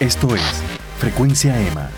[0.00, 0.42] Esto es
[0.98, 1.90] Frecuencia EMA.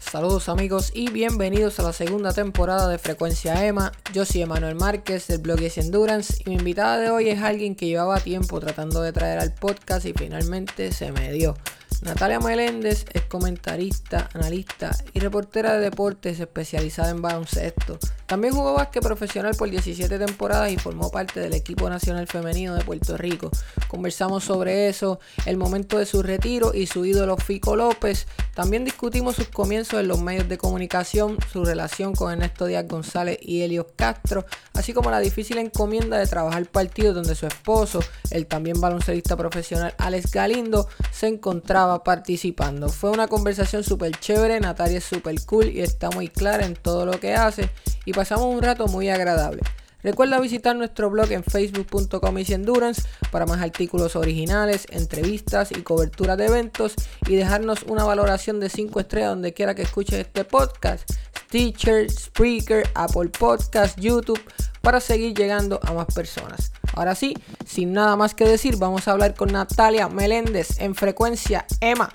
[0.00, 3.92] Saludos amigos y bienvenidos a la segunda temporada de Frecuencia EMA.
[4.12, 7.76] Yo soy Emanuel Márquez del blog Yes Endurance y mi invitada de hoy es alguien
[7.76, 11.54] que llevaba tiempo tratando de traer al podcast y finalmente se me dio.
[12.02, 17.98] Natalia Meléndez es comentarista, analista y reportera de deportes especializada en baloncesto.
[18.24, 22.84] También jugó básquet profesional por 17 temporadas y formó parte del equipo nacional femenino de
[22.84, 23.50] Puerto Rico.
[23.88, 28.26] Conversamos sobre eso, el momento de su retiro y su ídolo Fico López.
[28.54, 33.36] También discutimos sus comienzos en los medios de comunicación, su relación con Ernesto Díaz González
[33.42, 38.46] y Helios Castro, así como la difícil encomienda de trabajar partidos donde su esposo, el
[38.46, 42.88] también baloncelista profesional Alex Galindo, se encontraba participando.
[42.88, 47.04] Fue una conversación súper chévere, Natalia es súper cool y está muy clara en todo
[47.04, 47.70] lo que hace
[48.04, 49.62] y pasamos un rato muy agradable.
[50.02, 56.46] Recuerda visitar nuestro blog en facebook.com Endurance para más artículos originales, entrevistas y cobertura de
[56.46, 56.94] eventos
[57.26, 61.10] y dejarnos una valoración de 5 estrellas donde quiera que escuches este podcast,
[61.46, 64.40] Stitcher, Spreaker, Apple Podcast, YouTube,
[64.80, 66.72] para seguir llegando a más personas.
[66.94, 71.66] Ahora sí, sin nada más que decir, vamos a hablar con Natalia Meléndez en frecuencia
[71.80, 72.10] EMA.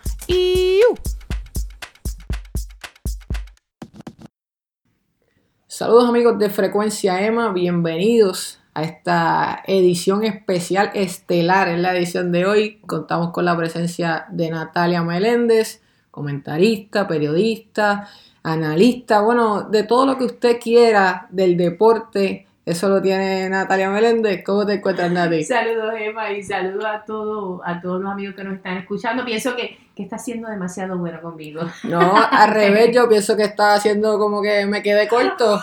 [5.68, 11.68] Saludos amigos de Frecuencia EMA, bienvenidos a esta edición especial estelar.
[11.68, 18.10] En la edición de hoy contamos con la presencia de Natalia Meléndez, comentarista, periodista,
[18.44, 24.44] analista, bueno, de todo lo que usted quiera del deporte eso lo tiene Natalia Meléndez.
[24.44, 25.44] ¿Cómo te encuentras, Nati?
[25.44, 29.24] Saludos, Emma, y saludos a, todo, a todos los amigos que nos están escuchando.
[29.24, 31.62] Pienso que, que está siendo demasiado bueno conmigo.
[31.84, 35.62] No, al revés, yo pienso que está haciendo como que me quedé corto.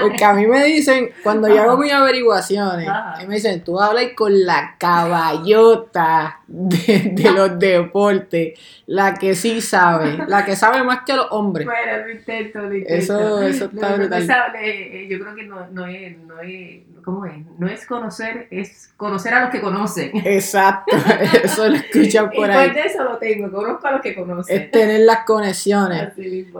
[0.00, 2.88] Porque a mí me dicen, cuando yo hago mis averiguaciones,
[3.26, 10.44] me dicen, tú hablas con la caballota de, los deportes, la que sí sabe, la
[10.44, 11.66] que sabe más que los hombres.
[11.66, 12.94] Bueno, lo intento, lo intento.
[12.94, 14.52] Eso, eso está brutal.
[14.62, 16.16] Eh, yo creo que no, no es
[17.02, 17.34] ¿cómo es?
[17.58, 20.10] No es conocer, es conocer a los que conocen.
[20.24, 20.96] Exacto,
[21.42, 22.70] eso lo escuchan por y ahí.
[22.70, 24.62] de eso lo tengo, conozco a los que conocen.
[24.62, 26.12] Es tener las conexiones.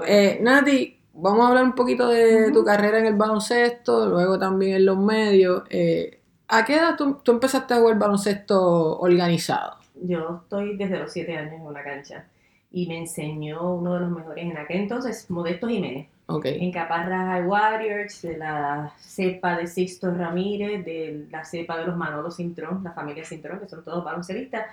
[0.07, 4.77] Eh, Nati, vamos a hablar un poquito de tu carrera en el baloncesto, luego también
[4.77, 5.63] en los medios.
[5.71, 9.77] Eh, ¿A qué edad tú, tú, empezaste a jugar baloncesto organizado?
[10.03, 12.27] Yo estoy desde los 7 años en una cancha
[12.71, 16.09] y me enseñó uno de los mejores en aquel entonces, Modesto Jiménez.
[16.45, 21.97] En Caparra High Warriors, de la cepa de Sixto Ramírez, de la cepa de los
[21.97, 24.67] Manolos Cintrón, la familia Cintrón, que son todos baloncelistas.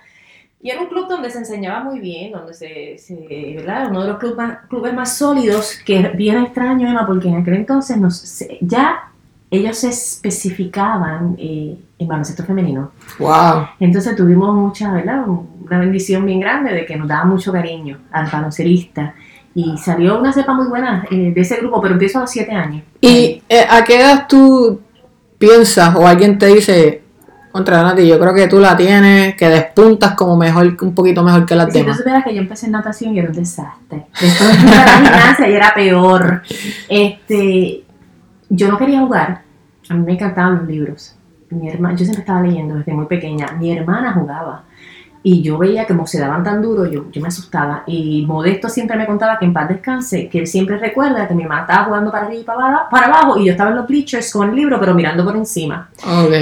[0.62, 3.88] Y era un club donde se enseñaba muy bien, donde se, se ¿verdad?
[3.90, 7.36] Uno de los clubes más, clubes más sólidos, que es bien extraño, Emma, porque en
[7.36, 9.10] aquel entonces nos, ya
[9.50, 12.92] ellos se especificaban eh, en baloncesto femenino.
[13.18, 13.68] Wow.
[13.80, 15.24] Entonces tuvimos mucha, ¿verdad?
[15.26, 19.14] Una bendición bien grande de que nos daba mucho cariño al baloncelista.
[19.54, 22.52] Y salió una cepa muy buena eh, de ese grupo, pero empiezo a los siete
[22.52, 22.84] años.
[23.00, 24.80] ¿Y eh, a qué edad tú
[25.38, 27.02] piensas o alguien te dice,
[27.50, 31.46] contra Nati, yo creo que tú la tienes, que despuntas como mejor, un poquito mejor
[31.46, 31.96] que las si demás.
[31.96, 34.06] Si tú supieras que yo empecé en natación y era un desastre.
[34.20, 36.42] Después de la gimnasia y era peor.
[36.88, 37.84] Este,
[38.48, 39.42] yo no quería jugar.
[39.88, 41.16] A mí me encantaban los libros.
[41.50, 43.52] Mi hermana, yo siempre estaba leyendo desde muy pequeña.
[43.58, 44.64] Mi hermana jugaba.
[45.22, 47.82] Y yo veía que como se daban tan duro, yo, yo me asustaba.
[47.86, 51.42] Y Modesto siempre me contaba que en paz descanse, que él siempre recuerda que mi
[51.44, 54.32] mamá estaba jugando para arriba y para, para abajo, y yo estaba en los bleachers
[54.32, 55.90] con el libro, pero mirando por encima.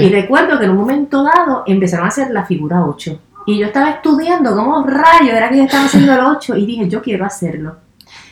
[0.01, 3.19] Y recuerdo que en un momento dado empezaron a hacer la figura 8.
[3.47, 6.87] Y yo estaba estudiando cómo rayos era que yo estaba haciendo el 8, y dije,
[6.87, 7.75] yo quiero hacerlo.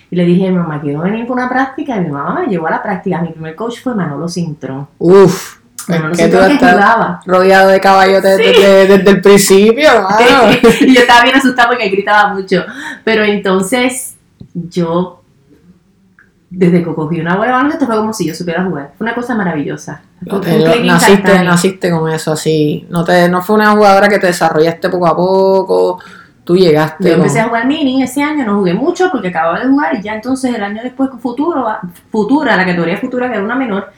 [0.09, 2.47] Y le dije a mi mamá, quiero venir por una práctica, y mi mamá me
[2.47, 3.21] llevó a la práctica.
[3.21, 4.87] Mi primer coach fue Manolo Cintrón.
[4.97, 5.57] Uf
[5.87, 9.89] que tú estás rodeado de caballos desde, el principio.
[10.81, 12.65] y yo estaba bien asustada porque gritaba mucho.
[13.03, 14.15] Pero entonces
[14.53, 15.21] yo,
[16.49, 18.91] desde que cogí una bola de baloncesto, fue como si yo supiera jugar.
[18.97, 20.01] Fue una cosa maravillosa.
[20.21, 22.85] naciste, naciste con eso así.
[22.89, 25.99] No, te, no fue una jugadora que te desarrollaste poco a poco.
[26.43, 27.09] Tú llegaste.
[27.09, 30.01] Yo empecé a jugar mini ese año, no jugué mucho porque acababa de jugar y
[30.01, 31.65] ya entonces el año después futuro,
[32.09, 33.91] futura, la categoría futura que era una menor,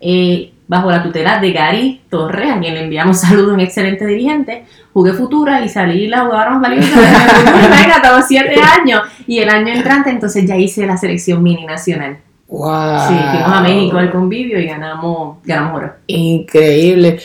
[0.00, 4.64] eh, bajo la tutela de Gary Torres, a quien le enviamos saludos, un excelente dirigente.
[4.92, 9.02] Jugué Futura y salí la jugadora más valiosa de todos siete años.
[9.26, 12.18] Y el año entrante, entonces ya hice la selección mini nacional.
[12.46, 13.08] Wow.
[13.08, 15.92] Sí, fuimos a México al convivio y ganamos, ganamos oro.
[16.06, 17.18] Increíble.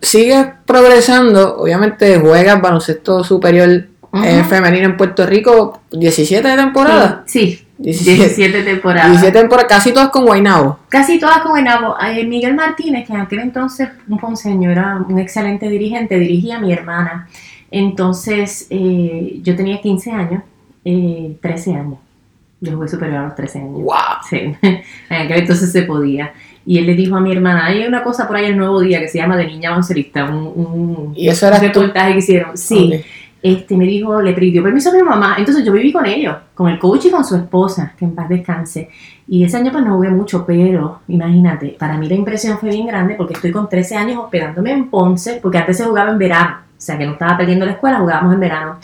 [0.00, 3.68] Sigues progresando, obviamente juegas baloncesto superior
[4.14, 7.20] eh, femenino en Puerto Rico, 17 temporadas.
[7.26, 9.10] Sí, 17, temporadas.
[9.10, 10.78] 17 temporadas, casi todas con Guainabo.
[10.88, 11.96] Casi todas con Guainabo.
[12.00, 13.88] Eh, Miguel Martínez, que en aquel entonces
[14.20, 17.28] fue un señor, era un excelente dirigente, dirigía a mi hermana.
[17.70, 20.42] Entonces, eh, yo tenía 15 años,
[20.84, 21.98] eh, 13 años.
[22.60, 23.80] Yo jugué superior a los 13 años.
[23.82, 23.96] ¡Wow!
[24.28, 26.32] Sí, en aquel entonces se podía.
[26.64, 29.00] Y él le dijo a mi hermana, hay una cosa por ahí el nuevo día
[29.00, 32.56] que se llama de niña baloncelista, un, un, ¿Y eso era reportaje que hicieron.
[32.56, 33.02] Sí.
[33.42, 36.68] Este, me dijo, le pidió permiso a mi mamá, entonces yo viví con ellos, con
[36.68, 38.88] el coach y con su esposa, que en paz descanse.
[39.26, 42.86] Y ese año pues no jugué mucho, pero imagínate, para mí la impresión fue bien
[42.86, 46.56] grande porque estoy con 13 años hospedándome en Ponce, porque antes se jugaba en verano,
[46.76, 48.76] o sea que no estaba perdiendo la escuela, jugábamos en verano.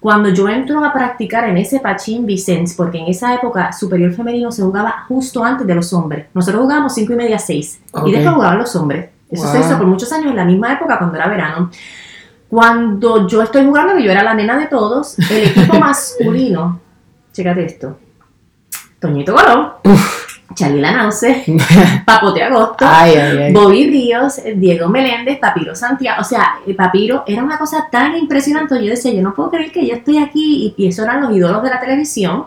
[0.00, 4.52] Cuando yo entro a practicar en ese Pachín Vicens, porque en esa época superior femenino
[4.52, 6.26] se jugaba justo antes de los hombres.
[6.32, 7.80] Nosotros jugábamos 5 y media, 6.
[7.92, 8.08] Ok.
[8.08, 9.08] Y después jugaban los hombres.
[9.30, 9.66] Eso se Wow.
[9.66, 11.70] hizo por muchos años en la misma época cuando era verano.
[12.48, 16.80] Cuando yo estoy jugando, que yo era la nena de todos, el equipo masculino,
[17.32, 17.98] chécate esto,
[19.00, 19.72] Toñito Colón,
[20.54, 21.44] Charlie Lanause,
[22.06, 23.52] Papote Agosto, Ay, ay, ay.
[23.52, 28.82] Bobby Ríos, Diego Meléndez, Papiro Santiago, o sea, eh, Papiro era una cosa tan impresionante,
[28.82, 31.36] yo decía, yo no puedo creer que yo estoy aquí, y, y esos eran los
[31.36, 32.46] ídolos de la televisión,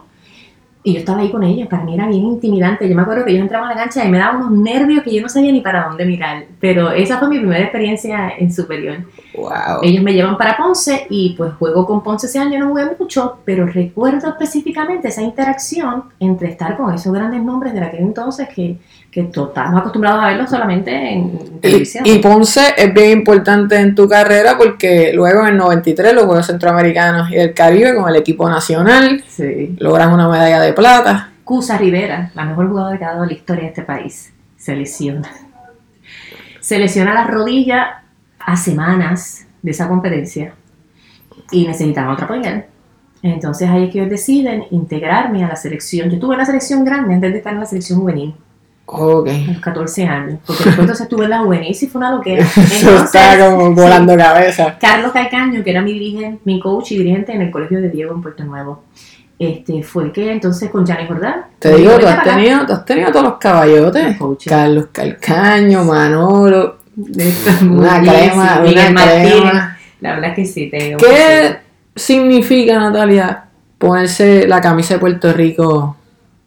[0.81, 3.35] y yo estaba ahí con ellos, para mí era bien intimidante, yo me acuerdo que
[3.35, 5.59] yo entraba a la cancha y me daba unos nervios que yo no sabía ni
[5.59, 8.99] para dónde mirar, pero esa fue mi primera experiencia en superior.
[9.35, 9.81] Wow.
[9.81, 13.39] Ellos me llevan para Ponce y pues juego con Ponce ese año, no jugué mucho,
[13.43, 18.77] pero recuerdo específicamente esa interacción entre estar con esos grandes nombres de aquel entonces que,
[19.11, 22.05] que to- estábamos acostumbrados a verlos solamente en televisión.
[22.05, 26.25] Y, y Ponce es bien importante en tu carrera porque luego en el 93 los
[26.25, 29.75] Juegos Centroamericanos y del Caribe con el equipo nacional Sí.
[29.79, 31.31] logras una medalla de plata.
[31.43, 35.27] Cusa Rivera, la mejor jugadora que ha dado la historia de este país, se lesiona.
[36.59, 38.03] Se lesiona la rodilla
[38.39, 40.53] a semanas de esa competencia
[41.51, 42.67] y necesitaban otra apoyar.
[43.23, 46.09] Entonces ahí es que ellos deciden integrarme a la selección.
[46.09, 48.35] Yo estuve en la selección grande antes de estar en la selección juvenil,
[48.91, 52.43] A los 14 años, porque después entonces estuve en la juvenil y fue una loquera.
[52.55, 52.59] Eso
[52.89, 53.73] Entonces, está como sí.
[53.81, 54.77] volando cabeza.
[54.79, 58.13] Carlos Calcaño, que era mi dirigente, mi coach y dirigente en el colegio de Diego
[58.15, 58.83] en Puerto Nuevo,
[59.37, 61.45] este, fue el que entonces con Gianni Jordán.
[61.59, 62.35] Te digo, tú "Vete has para acá".
[62.35, 64.17] tenido, tú has tenido todos los caballotes.
[64.45, 66.79] Carlos Calcaño, Manolo,
[67.61, 69.31] una bien, crema, sí, una Miguel Martínez.
[69.41, 69.77] crema.
[70.01, 70.97] La verdad es que sí, te digo.
[70.97, 71.57] ¿Qué
[71.95, 73.45] significa, Natalia,
[73.77, 75.95] ponerse la camisa de Puerto Rico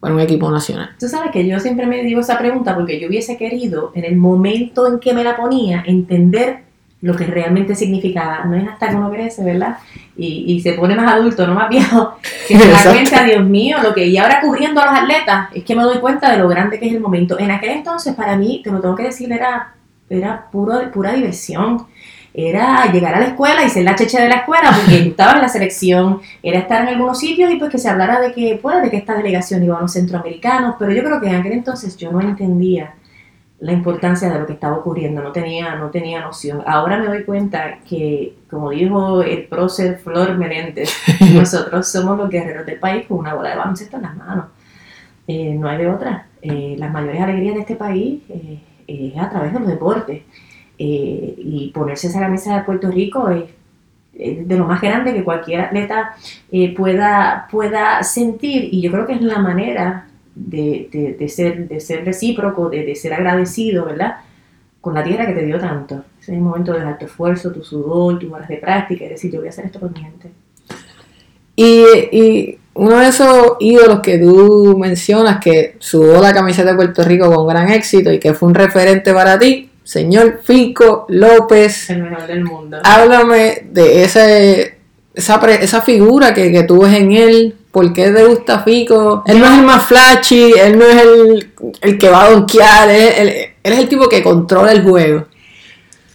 [0.03, 0.91] para un equipo nacional?
[0.99, 4.17] Tú sabes que yo siempre me digo esa pregunta porque yo hubiese querido, en el
[4.17, 6.65] momento en que me la ponía, entender
[7.03, 8.45] lo que realmente significaba.
[8.45, 9.77] No es hasta que uno crece, ¿verdad?
[10.17, 12.17] Y, y se pone más adulto, no más viejo,
[12.49, 15.63] que se da cuenta, Dios mío, lo que y ahora cubriendo a los atletas, es
[15.63, 17.39] que me doy cuenta de lo grande que es el momento.
[17.39, 19.73] En aquel entonces, para mí, te lo tengo que decir, era,
[20.11, 21.87] era puro, pura diversión.
[22.35, 25.33] Era llegar a la escuela y ser la checha de la escuela, porque yo estaba
[25.33, 28.59] en la selección, era estar en algunos sitios y pues que se hablara de que,
[28.61, 31.53] pues, de que esta delegación iba a los centroamericanos, pero yo creo que en aquel
[31.53, 32.95] entonces yo no entendía
[33.63, 36.65] la importancia de lo que estaba ocurriendo, no tenía, no tenía noción.
[36.67, 40.91] Ahora me doy cuenta que, como dijo el prócer Flor Meléndez,
[41.33, 44.47] nosotros somos los guerreros del país con una bola de baloncesto en las manos.
[45.29, 46.27] Eh, no hay de otra.
[46.43, 50.23] Eh, las mayores alegrías de este país eh, es a través de los deportes.
[50.85, 53.45] Eh, y ponerse esa camisa de Puerto Rico es,
[54.19, 56.17] es de lo más grande que cualquier atleta
[56.51, 58.69] eh, pueda, pueda sentir.
[58.73, 63.13] Y yo creo que es la manera de, de- ser, de ser recíproco, de, ser
[63.15, 64.17] agradecido, ¿verdad?
[64.81, 66.03] Con la tierra que te dio tanto.
[66.21, 69.31] Ese es el momento de tu esfuerzo, tu sudor, tus horas de práctica y decir,
[69.31, 70.33] yo voy a hacer esto por mi gente.
[71.55, 77.05] Y, y uno de esos ídolos que tú mencionas que sudó la camiseta de Puerto
[77.05, 81.91] Rico con gran éxito y que fue un referente para ti, señor Fico López.
[81.91, 82.79] El mejor del mundo.
[82.85, 84.79] Háblame de ese,
[85.15, 87.55] esa, esa figura que, que tú ves en él.
[87.71, 89.23] ¿Por qué te gusta Fico?
[89.27, 92.91] Él no es el más flashy, él no es el, el que va a donkear,
[92.91, 93.29] él, él-
[93.65, 95.27] él es el tipo que controla el juego.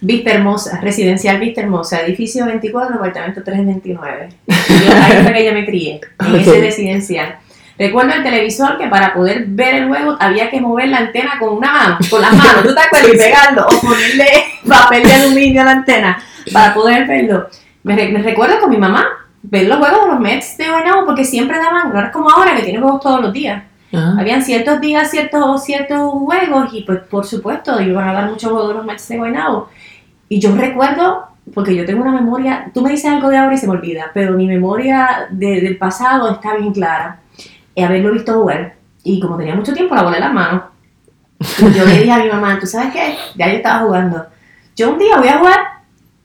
[0.00, 4.28] Vista Hermosa, residencial Vista Hermosa, edificio 24, apartamento 329.
[4.46, 4.54] Yo,
[4.92, 6.40] ahí fue que yo me crié, en Ok.
[6.42, 7.38] ese residencial.
[7.78, 11.56] Recuerdo el televisor que para poder ver el juego había que mover la antena con
[11.58, 13.10] una mano, con las manos, ¿tú te acuerdas?
[13.14, 14.26] Y pegarlo, o ponerle
[14.68, 16.18] papel de aluminio a la antena
[16.52, 17.46] para poder verlo.
[17.84, 19.06] Me, re- me recuerdo con mi mamá
[19.42, 22.56] ver los juegos de los Mets de Guaynabo porque siempre daban, no es como ahora
[22.56, 23.62] que tienen juegos todos los días.
[23.92, 24.16] Ajá.
[24.18, 28.68] Habían ciertos días, ciertos, ciertos juegos y pues por supuesto iban a dar muchos juegos
[28.70, 29.68] de los Mets de Guaynabo.
[30.28, 33.58] Y yo recuerdo, porque yo tengo una memoria, tú me dices algo de ahora y
[33.58, 37.20] se me olvida, pero mi memoria de- del pasado está bien clara.
[37.78, 40.62] Eh, haberlo visto jugar y como tenía mucho tiempo la en las manos.
[41.60, 43.14] Y yo le dije a mi mamá, ¿tú sabes qué?
[43.36, 44.26] Ya yo estaba jugando.
[44.74, 45.58] Yo un día voy a jugar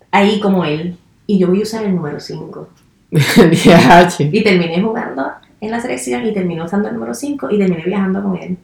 [0.10, 2.68] ahí como él y yo voy a usar el número 5.
[3.12, 4.30] DH.
[4.32, 5.32] Y terminé jugando
[5.62, 8.58] en la selección y terminé usando el número 5 y terminé viajando con él.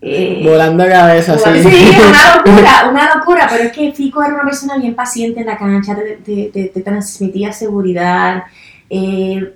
[0.00, 1.62] eh, Volando a cabeza, sí.
[1.68, 5.46] Sí, una locura, una locura, pero es que Fico era una persona bien paciente en
[5.46, 8.44] la cancha, te, te- te- te transmitía seguridad.
[8.88, 9.54] eh,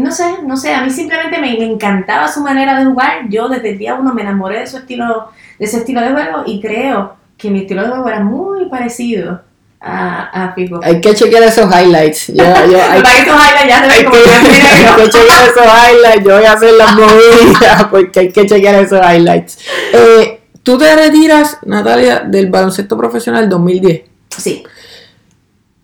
[0.00, 3.28] no sé, no sé, a mí simplemente me, me encantaba su manera de jugar.
[3.28, 6.42] Yo desde el día uno me enamoré de su estilo, de ese estilo de juego
[6.46, 9.40] y creo que mi estilo de juego era muy parecido
[9.80, 10.80] a, a Fico.
[10.82, 12.28] Hay que chequear esos highlights.
[12.28, 16.24] Yo, yo, hay, que estos highlights ya se hay que, hay que chequear esos highlights.
[16.24, 19.58] Yo voy a hacer las movidas porque hay que chequear esos highlights.
[19.92, 24.02] Eh, Tú te retiras, Natalia, del baloncesto profesional 2010.
[24.36, 24.62] Sí,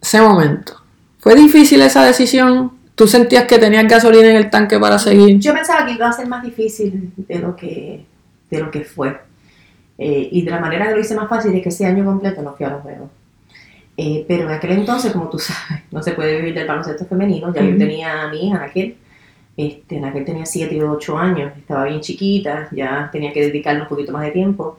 [0.00, 0.80] Ese momento.
[1.18, 2.72] ¿Fue difícil esa decisión?
[2.96, 5.38] ¿Tú sentías que tenías gasolina en el tanque para seguir?
[5.38, 8.04] Yo pensaba que iba a ser más difícil de lo que,
[8.50, 9.14] de lo que fue.
[9.98, 12.40] Eh, y de la manera que lo hice más fácil es que ese año completo
[12.40, 13.10] no fui a los juegos.
[13.98, 17.52] Eh, pero en aquel entonces, como tú sabes, no se puede vivir del baloncesto femenino.
[17.54, 17.78] Ya yo Ujú.
[17.78, 18.96] tenía a mi hija en aquel.
[19.58, 23.82] Este, en aquel tenía 7 y 8 años, estaba bien chiquita, ya tenía que dedicarle
[23.82, 24.78] un poquito más de tiempo.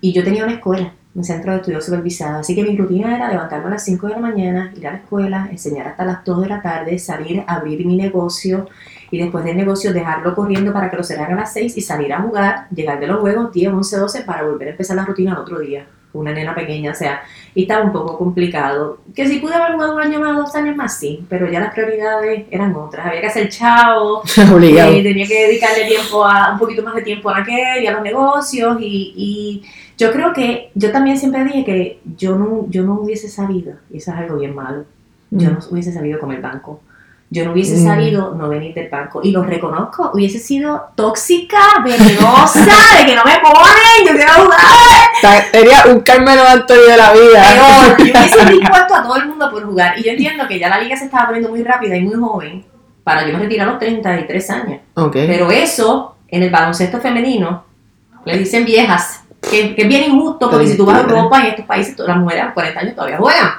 [0.00, 3.28] Y yo tenía una escuela, un centro de estudio supervisado, así que mi rutina era
[3.28, 6.42] levantarme a las 5 de la mañana, ir a la escuela, enseñar hasta las 2
[6.42, 8.68] de la tarde, salir, abrir mi negocio
[9.10, 12.12] y después del negocio dejarlo corriendo para que lo cerraran a las 6 y salir
[12.12, 15.32] a jugar, llegar de los juegos 10, 11, 12 para volver a empezar la rutina
[15.32, 15.86] al otro día.
[16.10, 17.20] Una nena pequeña, o sea,
[17.54, 18.98] y estaba un poco complicado.
[19.14, 21.74] Que si pude haber jugado un año más, dos años más, sí, pero ya las
[21.74, 23.06] prioridades eran otras.
[23.06, 27.28] Había que hacer chao, eh, tenía que dedicarle tiempo a un poquito más de tiempo
[27.28, 29.62] a aquel y a los negocios y, y
[29.98, 33.98] yo creo que yo también siempre dije que yo no, yo no hubiese sabido, y
[33.98, 34.84] eso es algo bien malo,
[35.30, 36.80] yo no hubiese sabido comer banco.
[37.30, 37.84] Yo no hubiese Mm.
[37.84, 39.20] sabido no venir del banco.
[39.22, 42.58] Y lo reconozco, hubiese sido tóxica, venenosa,
[42.98, 45.44] de que no me ponen, yo quiero jugar.
[45.52, 47.42] Sería un Carmelo Anthony de la vida.
[47.54, 49.98] Peor, yo hubiese dispuesto a todo el mundo por jugar.
[49.98, 52.64] Y yo entiendo que ya la liga se estaba poniendo muy rápida y muy joven
[53.04, 54.80] para yo me retirar a los 33 años.
[54.94, 55.12] Ok.
[55.12, 57.62] Pero eso, en el baloncesto femenino,
[58.24, 61.46] le dicen viejas, que, que es bien injusto, porque si tú vas a Europa, en
[61.46, 63.50] estos países, todas las mujeres a los 40 años todavía juegan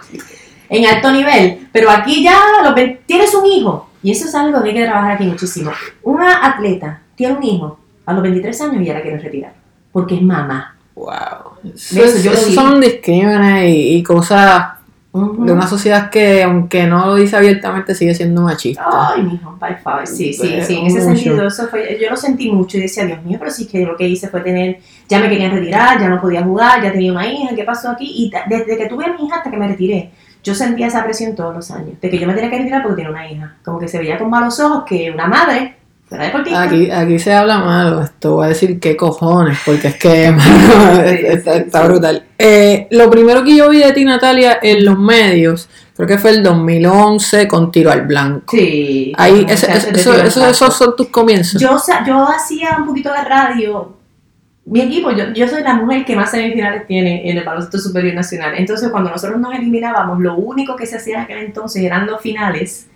[0.69, 1.67] en alto nivel.
[1.72, 5.12] Pero aquí ya los tienes un hijo, y eso es algo que hay que trabajar
[5.12, 5.72] aquí muchísimo.
[6.03, 9.53] Una atleta tiene un hijo a los 23 años y ya la quiere retirar,
[9.91, 10.75] porque es mamá.
[10.96, 11.72] Wow.
[11.74, 14.78] Eso yo son discrímenes y, y cosas
[15.12, 18.86] De una sociedad que, aunque no lo dice abiertamente, sigue siendo machista.
[18.86, 20.06] Ay, mijo, by far.
[20.06, 21.16] Sí, sí, sí, en ese mucho.
[21.16, 23.98] sentido, eso fue, yo lo sentí mucho y decía, Dios mío, pero sí que lo
[23.98, 27.28] que hice fue tener, ya me querían retirar, ya no podía jugar, ya tenía una
[27.28, 28.06] hija, ¿qué pasó aquí?
[28.06, 30.12] Y desde que tuve a mi hija hasta que me retiré,
[30.44, 32.98] yo sentía esa presión todos los años, de que yo me tenía que retirar porque
[32.98, 33.56] tenía una hija.
[33.63, 35.78] Como que se veía con malos ojos que una madre.
[36.56, 41.01] Aquí, aquí se habla malo, esto voy a decir qué cojones, porque es que mano,
[41.01, 42.24] está, está brutal.
[42.38, 46.32] Eh, lo primero que yo vi de ti, Natalia, en los medios, creo que fue
[46.32, 48.56] el 2011 con tiro al blanco.
[48.58, 49.13] Sí.
[49.18, 51.62] Ahí, como ese- eso- esos son tus comienzos.
[51.62, 53.96] Yo, yo hacía un poquito de radio.
[54.66, 58.13] Mi equipo, yo, yo soy la mujer que más semifinales tiene en el baloncesto superior
[58.13, 58.54] nacional.
[58.56, 62.22] Entonces, cuando nosotros nos eliminábamos, lo único que se hacía en aquel entonces eran los
[62.22, 62.88] finales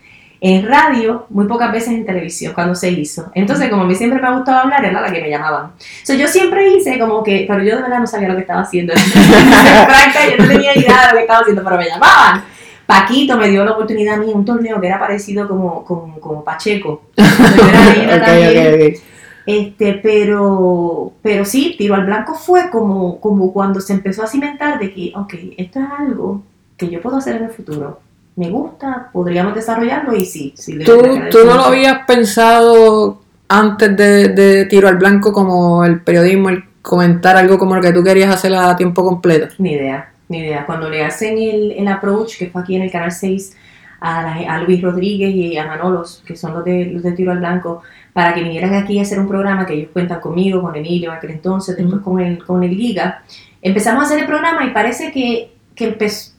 [0.45, 3.31] en radio, muy pocas veces en televisión, cuando se hizo.
[3.33, 5.71] Entonces, como a mí siempre me ha gustado hablar, era la que me llamaban.
[6.03, 8.59] So, yo siempre hice como que, pero yo de verdad no sabía lo que estaba
[8.59, 8.93] haciendo.
[8.93, 12.43] Franca, yo no tenía idea de lo que estaba haciendo, pero me llamaban.
[12.85, 16.19] Paquito me dio la oportunidad a mí en un torneo que era parecido como, como,
[16.19, 17.03] como Pacheco.
[17.15, 18.27] Era.
[19.45, 24.79] Este, pero, pero sí, tiro al blanco fue como, como cuando se empezó a cimentar
[24.79, 26.43] de que, ok, esto es algo
[26.77, 27.99] que yo puedo hacer en el futuro.
[28.35, 30.53] Me gusta, podríamos desarrollarlo y sí.
[30.57, 31.01] sí ¿Tú,
[31.45, 37.37] no lo habías pensado antes de, de tiro al blanco como el periodismo, el comentar
[37.37, 39.53] algo como lo que tú querías hacer a tiempo completo?
[39.59, 40.65] Ni idea, ni idea.
[40.65, 43.55] Cuando le hacen el, el approach, que fue aquí en el Canal 6,
[44.01, 47.31] a, la- a Luis Rodríguez y a Manolos, que son los de, los de Tiro
[47.31, 50.75] al Blanco, para que vinieran aquí a hacer un programa que ellos cuentan conmigo, con
[50.75, 53.23] Emilio en aquel entonces, después con, el, con el Giga,
[53.61, 56.32] empezamos a hacer el programa y parece que, que empezó,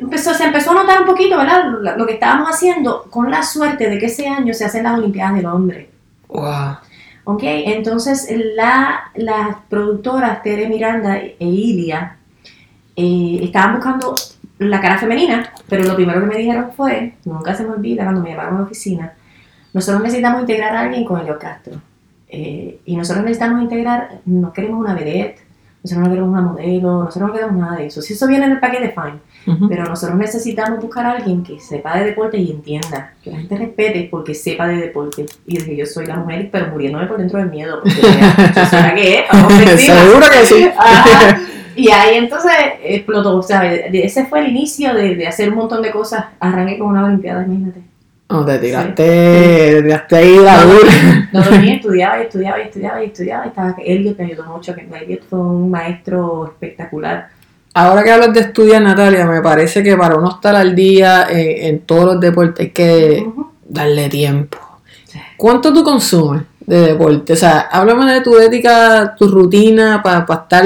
[0.00, 1.64] empezó, se empezó a notar un poquito, ¿verdad?
[1.66, 4.98] Lo, lo que estábamos haciendo, con la suerte de que ese año se hacen las
[4.98, 5.90] Olimpiadas del Hombre.
[6.28, 6.76] Wow.
[7.28, 12.18] Ok, entonces la, las productoras Tere Miranda e Ilia
[12.94, 14.14] eh, estaban buscando
[14.58, 18.22] la cara femenina, pero lo primero que me dijeron fue, nunca se me olvida cuando
[18.22, 19.12] me llamaron a la oficina,
[19.72, 21.74] nosotros necesitamos integrar a alguien con Elio Castro.
[22.28, 25.40] Eh, y nosotros necesitamos integrar, no queremos una vedette,
[25.82, 28.02] nosotros no queremos una modelo, nosotros no queremos nada de eso.
[28.02, 29.18] Si eso viene en el paquete, fine.
[29.68, 33.56] Pero nosotros necesitamos buscar a alguien que sepa de deporte y entienda, que la gente
[33.56, 35.26] respete porque sepa de deporte.
[35.46, 38.66] Y dije, yo soy la mujer, pero muriéndome por dentro del miedo, porque mira, yo
[38.66, 39.24] soy la que
[39.72, 39.80] es.
[39.80, 40.68] Seguro que sí.
[40.78, 41.40] Ajá.
[41.76, 42.50] Y ahí entonces
[42.82, 43.82] explotó, ¿sabes?
[43.92, 46.24] Ese fue el inicio de, de hacer un montón de cosas.
[46.40, 47.82] Arranqué con una olimpiada, imagínate.
[48.28, 51.28] No, te tiraste, te tiraste ahí la No, dura.
[51.32, 53.44] No dormí, estudiaba y estudiaba y estudiaba y estudiaba.
[53.44, 57.28] Y estaba, Elliot me ayudó mucho, que Elliot fue un maestro espectacular.
[57.78, 61.74] Ahora que hablas de estudiar, Natalia, me parece que para uno estar al día en,
[61.74, 63.26] en todos los deportes hay que
[63.68, 64.56] darle tiempo.
[65.36, 67.34] ¿Cuánto tú consumes de deporte?
[67.34, 70.64] O sea, háblame de tu ética, tu rutina para estar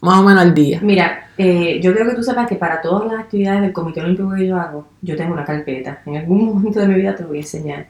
[0.00, 0.80] más o menos al día.
[0.82, 4.32] Mira, eh, yo creo que tú sepas que para todas las actividades del Comité Olímpico
[4.34, 6.00] que yo hago, yo tengo una carpeta.
[6.06, 7.88] En algún momento de mi vida te lo voy a enseñar.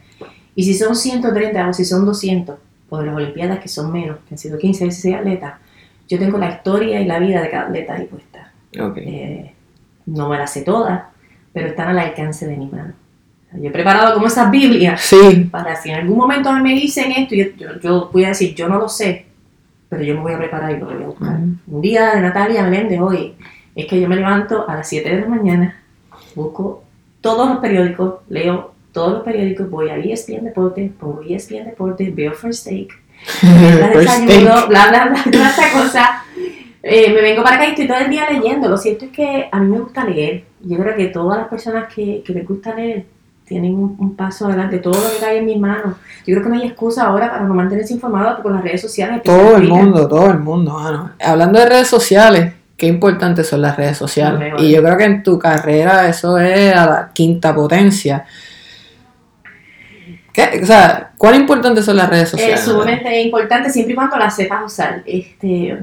[0.57, 2.57] Y si son 130 o si son 200,
[2.89, 5.55] o de las Olimpiadas que son menos, que han sido 15 o 16 atletas,
[6.09, 8.28] yo tengo la historia y la vida de cada atleta ahí puesta.
[8.79, 8.97] Ok.
[8.99, 9.53] Eh,
[10.07, 11.05] no me las sé todas,
[11.53, 12.95] pero están al alcance de mi mano.
[13.53, 17.35] Yo he preparado como esas Biblias Sí, para si en algún momento me dicen esto,
[17.35, 19.25] yo, yo, yo voy a decir, yo no lo sé,
[19.89, 21.35] pero yo me voy a preparar y lo voy a buscar.
[21.35, 21.77] Ujú.
[21.77, 23.35] Un día de Natalia Meléndez hoy
[23.75, 25.83] es que yo me levanto a las 7 de la mañana,
[26.35, 26.85] busco
[27.21, 32.33] todos los periódicos, leo todos los periódicos, voy a ESPN Deporte, pongo ESPN Deporte, veo
[32.33, 32.89] First Take,
[34.43, 36.25] bla, bla, bla, toda esta cosa.
[36.83, 38.69] Eh, me vengo para acá y estoy todo el día leyendo.
[38.69, 40.45] Lo cierto es que a mí me gusta leer.
[40.61, 43.05] Yo creo que todas las personas que, que les gusta leer
[43.45, 44.79] tienen un, un paso adelante.
[44.79, 45.97] Todo lo que cae en mis manos.
[46.27, 49.23] Yo creo que no hay excusa ahora para no mantenerse informado con las redes sociales.
[49.23, 50.75] todo el mundo, todo el mundo.
[50.75, 51.13] mano.
[51.21, 54.55] Hablando de redes sociales, qué importantes son las redes sociales.
[54.59, 58.25] Y yo creo que en tu carrera eso es a la quinta potencia.
[60.33, 60.61] ¿Qué?
[60.63, 62.61] O sea, ¿cuán importantes son las redes Es sociales?
[62.61, 65.03] sumamente importante siempre y cuando las sepas usar.
[65.07, 65.79] Este,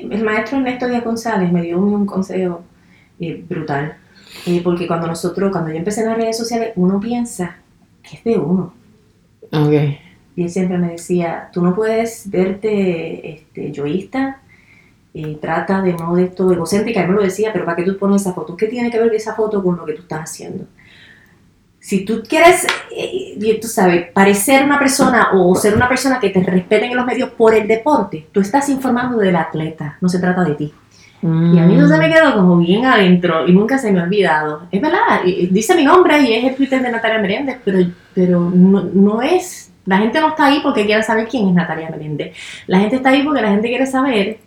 [0.00, 2.62] el maestro Ernesto Díaz González me dio un, consejo
[3.20, 3.96] eh, brutal.
[4.46, 7.56] Eh, porque cuando nosotros, cuando yo empecé en las redes sociales, uno piensa
[8.02, 8.72] que es de uno.
[9.52, 9.72] Ok.
[10.36, 14.40] Y él siempre me decía, tú no puedes verte este, yoísta,
[15.14, 17.98] eh, trata de no de esto egocéntrica, él me lo decía, pero ¿para qué tú
[17.98, 18.56] pones esa foto?
[18.56, 20.64] ¿Qué tiene que ver esa foto con lo que tú estás haciendo?
[21.88, 26.42] Si tú quieres, eh, tú sabes, parecer una persona o ser una persona que te
[26.42, 30.44] respeten en los medios por el deporte, tú estás informando del atleta, no se trata
[30.44, 30.74] de ti.
[31.22, 34.02] Y a mí no se me quedó como bien adentro y nunca se me ha
[34.02, 34.64] olvidado.
[34.70, 37.78] Es verdad, dice mi nombre y es el Twitter de Natalia Meléndez, pero,
[38.12, 39.70] pero no, no es.
[39.86, 42.36] La gente no está ahí porque quiere saber quién es Natalia Meléndez.
[42.66, 44.40] La gente está ahí porque la gente quiere saber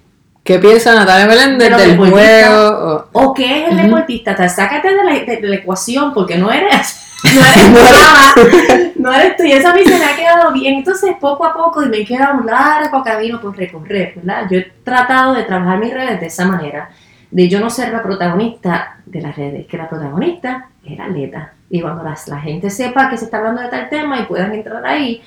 [0.43, 3.09] ¿Qué piensa Natalia Meléndez De del juego?
[3.13, 4.33] o qué es el deportista.
[4.33, 7.07] O sea, sácate de la, de la ecuación porque no eres.
[7.33, 9.43] No eres nada, no eres tú.
[9.43, 10.75] Y eso a mí se me ha quedado bien.
[10.75, 14.47] Entonces, poco a poco, y me queda un largo camino por recorrer, ¿verdad?
[14.49, 16.89] Yo he tratado de trabajar mis redes de esa manera,
[17.29, 21.53] de yo no ser la protagonista de las redes, que la protagonista es la atleta.
[21.69, 24.53] Y cuando las- la gente sepa que se está hablando de tal tema y puedan
[24.53, 25.21] entrar ahí,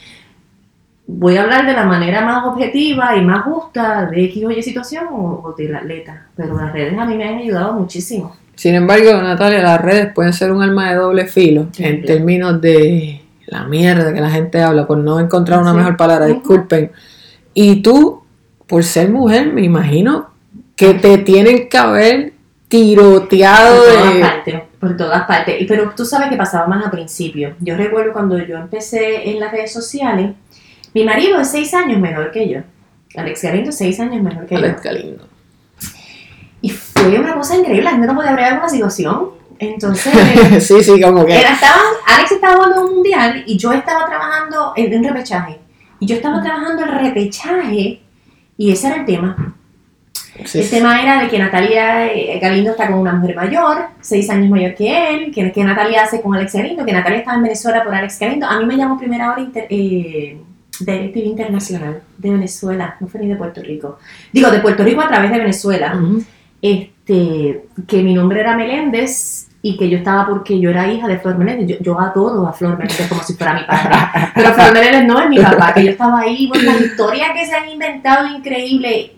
[1.07, 4.63] voy a hablar de la manera más objetiva y más justa de X o Y
[4.63, 6.27] situación o, o de la atleta.
[6.37, 8.37] Pero las redes a mí me han ayudado muchísimo.
[8.57, 11.85] Sin embargo, Natalia, las redes pueden ser un arma de doble filo Sí.
[11.85, 15.77] en términos de la mierda que la gente habla, por no encontrar una Sí.
[15.79, 16.91] mejor palabra, disculpen.
[17.53, 18.23] Y tú,
[18.67, 20.31] por ser mujer, me imagino
[20.77, 22.33] que te tienen que haber
[22.69, 24.21] tiroteado Por todas de...
[24.21, 25.61] partes, por todas partes.
[25.61, 27.55] Y, pero tú sabes que pasaba más al principio.
[27.61, 30.33] Yo recuerdo cuando yo empecé en las redes sociales,
[30.93, 32.61] mi marido es seis años menor que yo.
[33.17, 34.59] Alex Galindo es seis años menor que yo.
[34.61, 35.29] Alex Galindo.
[37.11, 39.31] Fue una cosa increíble, la gente no podía bregar una situación.
[39.59, 40.13] Entonces,
[40.67, 41.39] sí, sí, como que...
[41.39, 45.59] Era- estaban- Alex estaba jugando un mundial y yo estaba trabajando en un repechaje.
[46.01, 48.01] Y yo estaba trabajando el repechaje
[48.57, 49.55] y ese era el tema.
[50.45, 54.29] sí, El tema era de que Natalia eh, Galindo está con una mujer mayor, seis
[54.29, 57.45] años mayor que él, que, que Natalia hace con Alex Galindo, que Natalia estaba en
[57.45, 58.47] Venezuela por Alex Galindo.
[58.47, 60.39] A mí me llamó primera hora inter, eh,
[61.15, 63.99] Internacional de Venezuela, no fue ni de Puerto Rico.
[64.33, 66.23] Digo, de Puerto Rico a través de Venezuela Ujú.
[66.61, 71.19] este, que mi nombre era Meléndez y que yo estaba porque yo era hija de
[71.19, 71.79] Flor Meléndez.
[71.79, 73.95] Yo, yo adoro a Flor Meléndez como si fuera mi padre.
[74.35, 76.47] Pero Flor Meléndez no es mi papá, que yo estaba ahí.
[76.49, 79.15] Bueno, las historias que se han inventado increíble.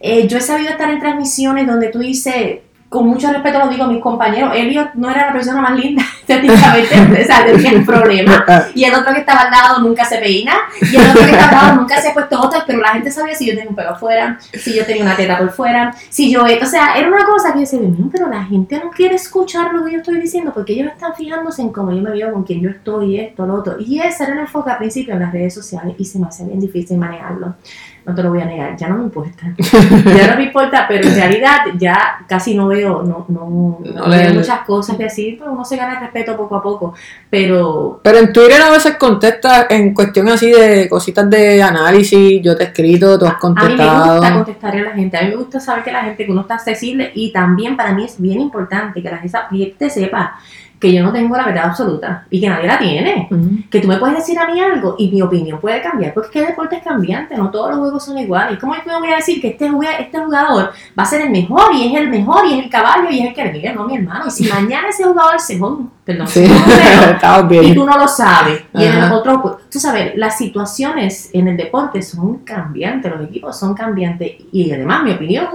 [0.00, 2.60] Eh, yo he sabido estar en transmisiones donde tú dices,
[2.92, 6.02] con mucho respeto lo digo a mis compañeros, Elliot no era la persona más linda
[6.20, 8.44] estéticamente, o sea, tenía un problema.
[8.74, 10.52] Y el otro que estaba al lado nunca se peina.
[10.80, 13.10] Y el otro que estaba al lado nunca se ha puesto otras, pero la gente
[13.10, 16.30] sabía si yo tenía un pelo afuera, si yo tenía una teta por fuera, si
[16.30, 16.42] yo...
[16.42, 17.80] O sea, era una cosa que yo decía,
[18.12, 21.62] pero la gente no quiere escuchar lo que yo estoy diciendo porque ellos están fijándose
[21.62, 23.76] en cómo yo me veo, con quién yo estoy, esto, lo otro.
[23.80, 26.44] Y ese era el enfoque al principio en las redes sociales y se me hace
[26.44, 27.54] bien difícil manejarlo.
[28.04, 29.52] No te lo voy a negar, ya no me importa.
[30.16, 34.06] Ya no me importa, pero en realidad ya casi no veo, no, no, No no
[34.08, 36.94] le- veo muchas cosas que decir, pero uno se gana el respeto poco a poco.
[37.30, 42.56] Pero Pero en Twitter a veces contestas en cuestión así de cositas de análisis, yo
[42.56, 44.34] te he escrito, tú has A mí me gusta contestado.
[44.44, 46.54] contestar a la gente, a mí me gusta saber que la gente, que uno está
[46.54, 50.38] accesible y también para mí es bien importante que la gente sepa
[50.82, 53.28] que yo no tengo la verdad absoluta y que nadie la tiene.
[53.70, 56.32] Que tú me puedes decir a mí algo y mi opinión puede cambiar, porque es
[56.32, 58.58] que el deporte es cambiante, no todos los juegos son iguales.
[58.58, 61.72] ¿Cómo yo me voy a decir que este, este jugador va a ser el mejor
[61.72, 63.94] y es el mejor y es el caballo y es el que le no, mi
[63.96, 64.26] hermano?
[64.26, 66.44] Y si mañana ese jugador se jode, perdón, Sí.
[67.48, 67.64] bien.
[67.64, 68.62] y tú no lo sabes.
[68.74, 69.14] Y en el Ajá.
[69.14, 74.32] otro, tú sabes, las situaciones en el deporte son cambiantes, los equipos son cambiantes.
[74.52, 75.46] Y además, mi opinión,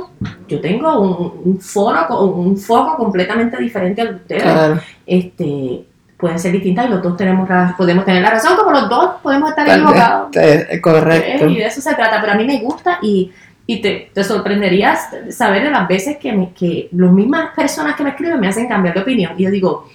[0.48, 4.44] yo tengo un, un foro, un foco completamente diferente al de ustedes.
[4.44, 4.80] Claro.
[5.06, 5.84] Este,
[6.18, 9.50] pueden ser distintas y los dos tenemos podemos tener la razón, como los dos podemos
[9.52, 10.36] estar equivocados.
[10.38, 11.48] eh, eh, Correcto.
[11.48, 13.32] Y de eso se trata, pero a mí me gusta y,
[13.68, 18.04] y te, te sorprenderías saber de las veces que, me, que las mismas personas que
[18.04, 19.34] me escriben me hacen cambiar de opinión.
[19.38, 19.92] Y yo digo, ¿tú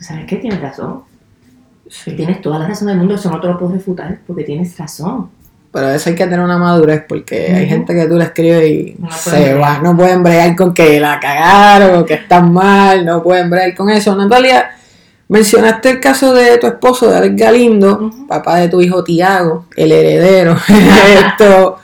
[0.00, 0.36] sabes qué?
[0.36, 1.02] Tienes razón.
[1.90, 2.12] Sí.
[2.12, 5.28] Tienes toda la razón del mundo, eso no te lo puedo refutar, porque tienes razón.
[5.72, 7.70] Pero eso hay que tener una madurez porque hay Ujú.
[7.70, 11.18] gente que tú le escribes y No se va, no pueden bregar con que la
[11.18, 14.14] cagaron que están mal, no pueden bregar con eso.
[14.14, 14.70] Natalia,
[15.28, 18.26] mencionaste el caso de tu esposo, de Alex Galindo, Ujú.
[18.28, 20.56] papá de tu hijo Tiago, el heredero.
[20.68, 21.78] Esto,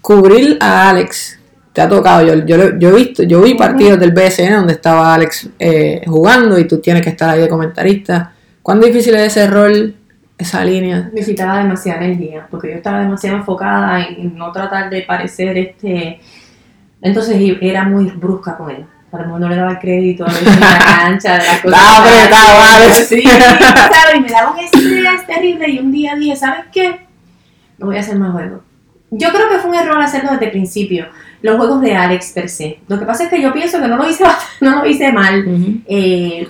[0.00, 1.35] cubrir a Alex,
[1.76, 5.12] te ha tocado, yo, yo, yo he visto, yo vi partidos del BSN donde estaba
[5.12, 8.32] Alex eh, jugando y tú tienes que estar ahí de comentarista.
[8.62, 9.94] ¿Cuán difícil es ese rol,
[10.38, 11.10] esa línea?
[11.12, 16.18] Necesitaba demasiada energía, porque yo estaba demasiado enfocada en no tratar de parecer este.
[17.02, 18.86] Entonces era muy brusca con él.
[19.12, 21.60] A lo mejor no le daba el crédito a veces en la cancha, de las
[21.62, 21.80] cosas.
[22.24, 22.74] Estaba.
[22.76, 23.06] Alex.
[23.06, 25.68] Sí, claro, y me daba un estrés terrible.
[25.68, 27.06] Y un día dije, ¿sabes qué?
[27.76, 28.62] No voy a hacer más juegos.
[29.10, 31.06] Yo creo que fue un error hacerlo desde el principio.
[31.46, 32.80] Los juegos de Alex per se.
[32.88, 34.24] Lo que pasa es que yo pienso que no lo hice,
[34.60, 35.44] no lo hice mal.
[35.86, 36.46] Eh,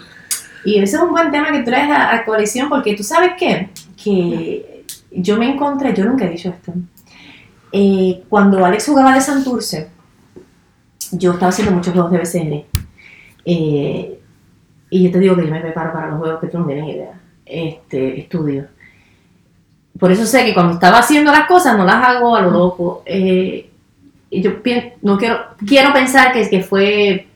[0.64, 3.70] y ese es un buen tema que traes a, a colección porque tú sabes qué?
[4.06, 6.72] que yo me encontré, yo nunca he dicho esto,
[7.72, 9.90] Eh, cuando Alex jugaba de Santurce,
[11.10, 12.64] yo estaba haciendo muchos juegos de BCN.
[13.44, 14.20] Eh,
[14.88, 16.88] y yo te digo que yo me preparo para los juegos que tú no tienes
[16.88, 17.20] idea.
[17.44, 18.68] Este, estudio.
[19.98, 23.02] Por eso sé que cuando estaba haciendo las cosas no las hago a lo loco.
[23.04, 23.68] Eh,
[24.30, 24.50] yo
[25.02, 25.36] no quiero,
[25.66, 27.28] quiero pensar que, que fue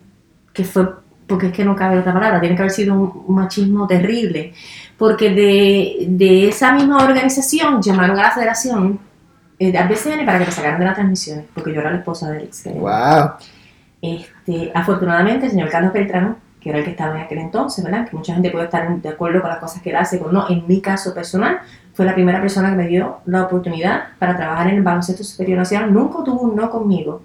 [0.52, 0.88] que fue
[1.26, 4.52] porque es que no cabe otra palabra, tiene que haber sido un, un machismo terrible,
[4.98, 8.98] porque de, de esa misma organización llamaron a la federación
[9.60, 12.28] eh, al BCN para que lo sacaran de las transmisiones, porque yo era la esposa
[12.30, 12.62] de Alex.
[12.64, 13.30] que- Wow.
[14.02, 18.08] Este, afortunadamente, el señor Carlos Beltrán, que era el que estaba en aquel entonces, ¿verdad?
[18.08, 20.48] Que mucha gente puede estar de acuerdo con las cosas que él hace, o no.
[20.48, 21.60] En mi caso personal,
[22.00, 25.58] fue la primera persona que me dio la oportunidad para trabajar en el baloncesto superior
[25.58, 25.92] nacional.
[25.92, 27.20] Nunca tuvo un no conmigo.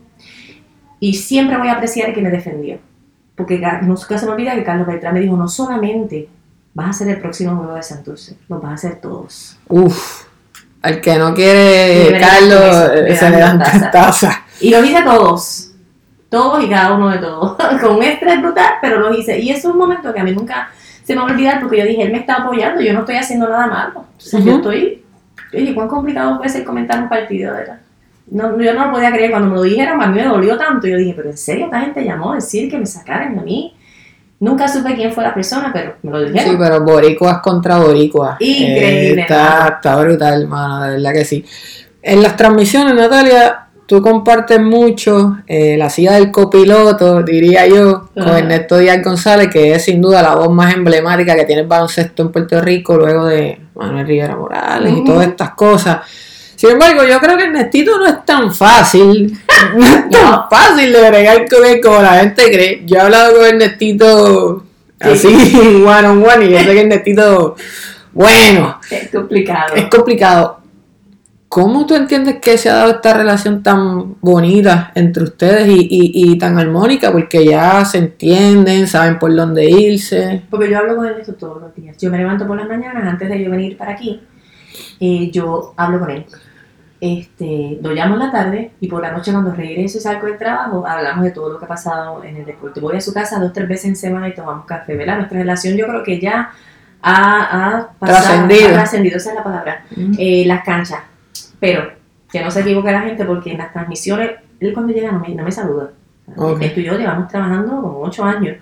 [1.00, 2.78] Y siempre voy a apreciar que me defendió.
[3.38, 6.28] Porque Ca- nunca se me olvida que Carlos Beltrán me dijo, no solamente
[6.74, 9.58] vas a ser el próximo juego de Santurce, los vas a hacer todos.
[9.70, 10.24] Uf.
[10.82, 14.44] Al que no quiere Carlos, eh, se le dan taza.
[14.60, 15.72] Y los hice todos.
[16.28, 17.56] Todos y cada uno de todos.
[17.82, 19.40] Con un estrés brutal, pero los hice.
[19.40, 20.68] Y es un momento que a mí nunca
[21.06, 23.16] se me va a olvidar porque yo dije, él me está apoyando, yo no estoy
[23.16, 24.06] haciendo nada malo.
[24.44, 25.04] Yo estoy.
[25.54, 27.80] Oye, cuán complicado puede ser comentar un partido, ¿verdad?
[28.32, 30.88] No, yo no lo podía creer cuando me lo dijeron, a mí me dolió tanto.
[30.88, 33.76] Yo dije, pero en serio, esta gente llamó a decir que me sacaran a mí.
[34.40, 36.52] Nunca supe quién fue la persona, pero me lo dijeron.
[36.52, 38.36] Sí, pero boricuas contra boricuas.
[38.40, 41.46] Increíble, Eh, está, está brutal, hermano, de verdad que sí.
[42.02, 48.24] En las transmisiones, Natalia, tú compartes mucho eh, la silla del copiloto, diría yo, con
[48.24, 48.40] Ajá.
[48.40, 52.24] Ernesto Díaz González, que es sin duda la voz más emblemática que tiene el baloncesto
[52.24, 56.00] en Puerto Rico, luego de Manuel Rivera Morales y todas estas cosas.
[56.56, 59.38] Sin embargo, yo creo que Ernestito no es tan fácil,
[59.76, 62.84] no es tan fácil de bregar con él como la gente cree.
[62.86, 64.64] Yo he hablado con Ernestito
[65.00, 65.28] así,
[65.86, 67.56] one on one, y yo sé que Ernestito,
[68.14, 69.76] bueno, Es complicado.
[69.76, 70.60] es complicado.
[71.56, 76.32] ¿Cómo tú entiendes que se ha dado esta relación tan bonita entre ustedes y, y-
[76.34, 77.14] y tan armónica?
[77.14, 80.44] Porque ya se entienden, saben por dónde irse.
[80.50, 81.96] Porque yo hablo con él esto todos los días.
[81.98, 84.22] Yo me levanto por las mañanas antes de yo venir para aquí.
[85.00, 86.26] eh, yo hablo con él.
[87.00, 90.38] Este, lo llamo en la tarde y por la noche cuando regreso y salgo del
[90.38, 92.82] trabajo hablamos de todo lo que ha pasado en el deporte.
[92.82, 95.18] Voy a su casa dos tres veces en semana y tomamos café, ¿verdad?
[95.18, 96.52] Nuestra relación yo creo que ya
[97.02, 98.70] ha, ha pasado- Trascendido.
[98.70, 99.86] ha trascendido, esa es la palabra.
[100.18, 101.00] Eh, las canchas.
[101.60, 101.92] Pero
[102.32, 105.34] que no se equivoque la gente porque en las transmisiones, él cuando llega no me,
[105.34, 105.92] no me saluda.
[106.36, 106.62] Ok.
[106.62, 108.58] Esto y yo llevamos trabajando como ocho años.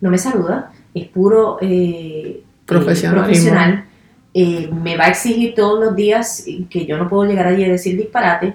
[0.00, 3.84] No me saluda, es puro eh, eh, profesional.
[4.34, 7.68] Eh, me va a exigir todos los días que yo no puedo llegar allí a
[7.68, 8.54] decir disparate.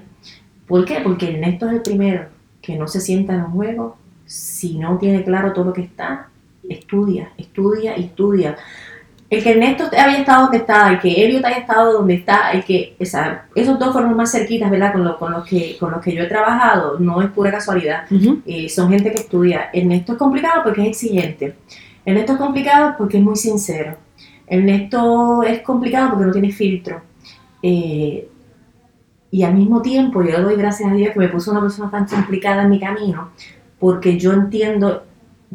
[0.67, 0.99] ¿Por qué?
[1.03, 2.25] Porque Ernesto es el primero
[2.61, 6.29] que no se sienta en un juego si no tiene claro todo lo que está.
[6.67, 8.57] Estudia, estudia y estudia.
[9.29, 12.63] El que Ernesto había estado donde está, el que Elliot haya estado donde está, el
[12.63, 14.93] que esa- esos dos fueron más cerquitas, ¿verdad?
[14.93, 18.03] Con, lo- con los que, con los que yo he trabajado, no es pura casualidad.
[18.45, 19.69] Eh, son gente que estudia.
[19.73, 21.55] Ernesto es complicado porque es exigente.
[22.05, 23.97] Ernesto es complicado porque es muy sincero.
[24.47, 27.01] Ernesto es complicado porque no tiene filtro.
[27.61, 28.29] Eh,
[29.29, 31.91] y al mismo tiempo yo le doy gracias a Dios que me puso una persona
[31.91, 33.31] tan complicada en mi camino,
[33.77, 35.03] porque yo entiendo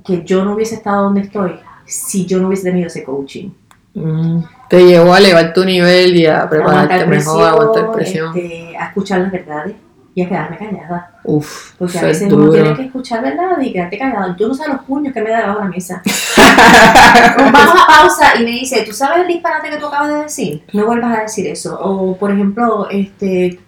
[0.05, 1.53] que yo no hubiese estado donde estoy
[1.87, 3.49] si yo no hubiese tenido ese coaching.
[3.95, 8.37] Mm, te llevó a elevar tu nivel y a prepararte Aguantar mejor, a aguantar presión,
[8.37, 9.75] este, a escuchar las verdades
[10.15, 11.11] y a quedarme callada.
[11.25, 14.37] Uf, Porque a veces uno tiene que escuchar verdad y quedarte callado.
[14.37, 16.03] Yo no sé los puños que me da debajo de la mesa.
[17.39, 20.65] Vamos a pausa y me dice, ¿tú sabes el disparate que tú acabas de decir?
[20.73, 21.79] No vuelvas a decir eso.
[21.81, 23.59] O, por ejemplo, este,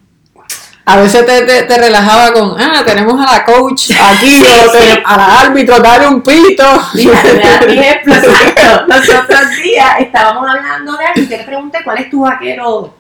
[0.87, 5.03] A veces te, te, te relajaba con, ah, tenemos a la coach aquí, o te-
[5.05, 6.62] a la árbitro, dale un pito.
[6.94, 8.85] Mira, te ejemplo, exacto.
[8.87, 12.94] Los otros días estábamos hablando de algo y le pregunté cuál es tu vaquero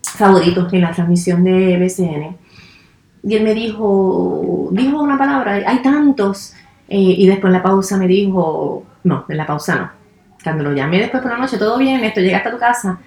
[0.00, 2.36] favorito en la transmisión de BCN.
[3.24, 6.54] Y él me dijo, dijo una palabra, hay tantos.
[6.88, 9.90] Eh, y después en la pausa me dijo, no, en la pausa no.
[10.44, 12.98] Cuando lo llamé después por la noche, todo bien, esto llega hasta tu casa.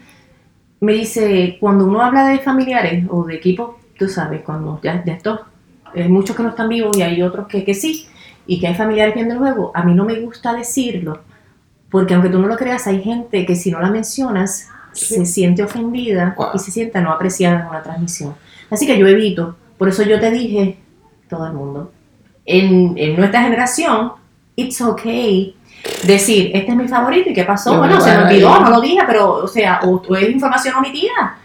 [0.82, 5.14] Me dice, cuando uno habla de familiares o de equipos, tú sabes, cuando ya, ya
[5.14, 5.40] estos,
[5.96, 8.08] hay muchos que no están vivos y hay otros que, que sí,
[8.46, 11.22] y que hay familiares viendo el juego, a mí no me gusta decirlo,
[11.90, 15.64] porque aunque tú no lo creas, hay gente que si no la mencionas, se siente
[15.64, 16.48] ofendida Wow.
[16.56, 18.36] y se siente no apreciada en una transmisión.
[18.70, 20.78] Así que yo evito, por eso yo te dije,
[21.30, 21.92] todo el mundo,
[22.46, 24.12] en, en nuestra generación,
[24.56, 25.56] it's okay
[26.06, 29.00] decir, este es mi favorito y qué pasó, bueno, se me olvidó, no lo dije,
[29.08, 31.38] pero, o sea, o, o es información omitida,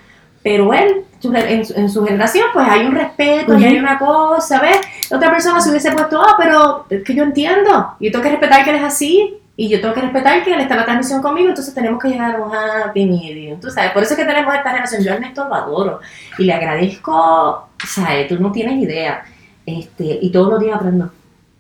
[0.43, 4.61] pero él, en, su- en su generación, pues hay un respeto y hay una cosa,
[4.61, 4.79] ¿ves?
[5.11, 8.63] Otra persona se hubiese puesto, ah, pero es que yo entiendo, yo tengo que respetar
[8.65, 11.21] que él es así, y yo tengo que respetar que él está en la transmisión
[11.21, 14.25] conmigo, entonces tenemos que llegar a un happy medium, tú sabes, por eso es que
[14.25, 16.01] tenemos esta relación, yo a Ernesto lo adoro,
[16.39, 19.25] y le agradezco, sea, tú no tienes idea,
[19.67, 21.11] este, y todos los días aprendo,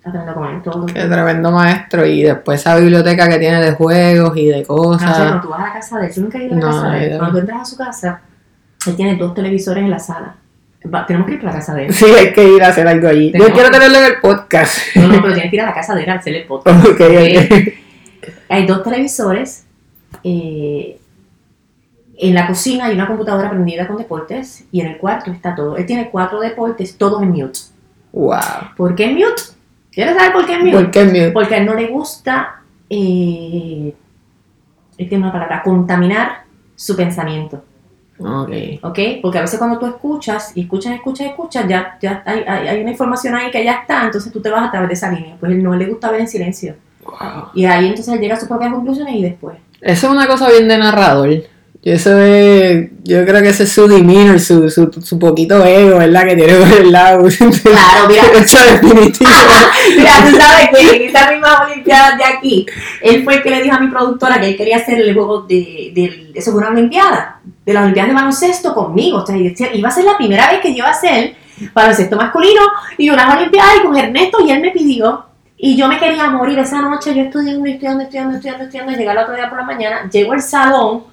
[0.04, 1.10] aprendo con él, todos los Qué días.
[1.10, 2.06] tremendo maestro.
[2.06, 5.18] Y después esa biblioteca que tiene de juegos y de No, o sea, cosas.
[5.18, 6.66] cuando tú vas a la casa de él, yo nunca he ido a la No,
[6.72, 7.18] casa no de él.
[7.18, 8.20] Cuando entras a su casa,
[8.86, 10.36] él tiene dos televisores en la sala.
[10.92, 11.92] Va- tenemos que ir a la casa de él.
[11.94, 13.32] Sí, hay que ir a hacer algo allí.
[13.36, 14.78] Yo quiero tenerlo en el podcast.
[14.96, 16.84] No, no, pero tienes que ir a la casa de él a hacer el podcast.
[16.86, 17.68] Ok, ok.
[18.48, 19.64] Hay dos televisores.
[20.24, 20.98] eh,
[22.20, 25.76] en la cocina hay una computadora prendida con deportes y en el cuarto está todo.
[25.76, 27.60] Él tiene cuatro deportes, todos en mute.
[28.12, 28.38] Wow.
[28.76, 29.42] ¿Por qué en mute?
[29.92, 30.72] ¿Quieres saber por qué en mute?
[30.72, 31.30] ¿Por qué mute?
[31.30, 32.60] Porque a él no le gusta,
[32.90, 33.94] eh,
[34.96, 36.42] es que una palabra, contaminar
[36.74, 37.62] su pensamiento.
[38.18, 38.50] Ok.
[38.82, 38.98] ¿ok?
[39.22, 42.80] Porque a veces cuando tú escuchas y escuchas, escuchas, escuchas, ya, ya hay, hay, hay
[42.80, 45.36] una información ahí que ya está, entonces tú te vas a través de esa línea.
[45.38, 46.74] Pues él no le gusta ver en silencio.
[47.04, 47.50] Wow.
[47.54, 49.56] Y ahí entonces él llega a sus propias conclusiones y después.
[49.80, 51.30] Eso es una cosa bien de narrador.
[51.88, 56.26] Eso es, yo creo que ese es su demeanor, su, su, su poquito ego, ¿verdad?
[56.26, 57.26] Que tiene por el lado.
[57.62, 58.22] Claro, mira.
[58.34, 59.30] Eso es definitivo.
[59.96, 62.66] Mira, tú sabes que en estas mismas Olimpiadas de aquí,
[63.00, 65.42] él fue el que le dijo a mi productora que él quería hacer el juego
[65.42, 69.18] de, de, eso fue una Olimpiada, de las Olimpiadas de baloncesto conmigo.
[69.22, 71.36] O sea, iba a ser la primera vez que yo iba a hacer
[71.72, 72.60] baloncesto masculino
[72.98, 75.24] y unas Olimpiadas y con Ernesto y él me pidió.
[75.56, 79.18] Y yo me quería morir esa noche, yo estudiando, estudiando, estudiando, estudiando, estudiando, llegué al
[79.18, 81.04] otro día por la mañana, llego al salón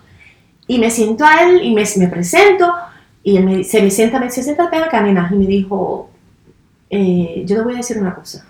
[0.67, 2.71] y me siento a él y me, me presento
[3.23, 6.09] y él me, se me sienta, me dice, siéntate acá, nena, y me dijo,
[6.89, 8.45] eh, yo te voy a decir una cosa.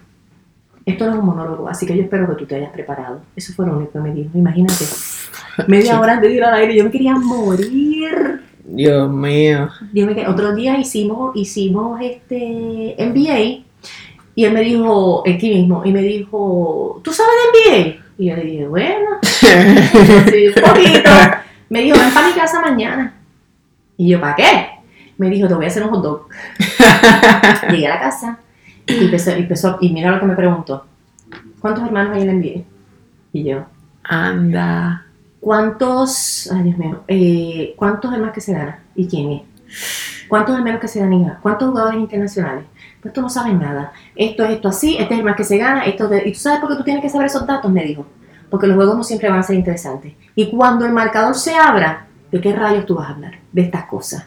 [0.86, 3.22] Esto no es un monólogo, así que yo espero que tú te hayas preparado.
[3.36, 4.30] Eso fue lo único que me dijo.
[4.38, 4.86] Imagínate.
[5.68, 8.42] Media hora antes de ir al aire, yo me quería morir.
[9.92, 10.06] Dios mío.
[10.08, 13.64] Me quedé- Otro día hicimos, hicimos este NBA
[14.36, 17.32] y él me dijo, aquí mismo, y me dijo, ¿tú sabes
[17.66, 17.96] de NBA?
[18.18, 21.10] Y yo le dije, bueno, sí, un poquito.
[21.70, 23.14] Me dijo, ven para mi casa mañana.
[23.98, 24.70] Y yo, ¿para qué?
[25.18, 26.28] Me dijo, te voy a hacer un hot dog.
[27.72, 28.38] Llegué a la casa
[28.86, 30.86] y empezó, y empezó- y mira lo que me preguntó.
[31.60, 32.64] ¿Cuántos hermanos hay en el NBA?
[33.34, 33.66] Y yo,
[34.04, 35.02] Anda.
[35.40, 38.80] ¿cuántos, ay Dios mío, eh, cuántos hermanos que se gana?
[38.96, 39.42] ¿Y quién es?
[40.28, 41.38] ¿Cuántos hermanos que se ganan?
[41.42, 42.66] ¿Cuántos jugadores internacionales?
[43.02, 43.92] Pues tú no sabes nada.
[44.16, 46.40] Esto es esto así, este es el más que se gana, esto de- ¿Y tú
[46.40, 47.72] sabes por qué tú tienes que saber esos datos?
[47.72, 48.06] Me dijo.
[48.56, 50.14] Porque los juegos no siempre van a ser interesantes.
[50.34, 53.34] Y cuando el marcador se abra, ¿de qué rayos tú vas a hablar?
[53.52, 54.26] De estas cosas.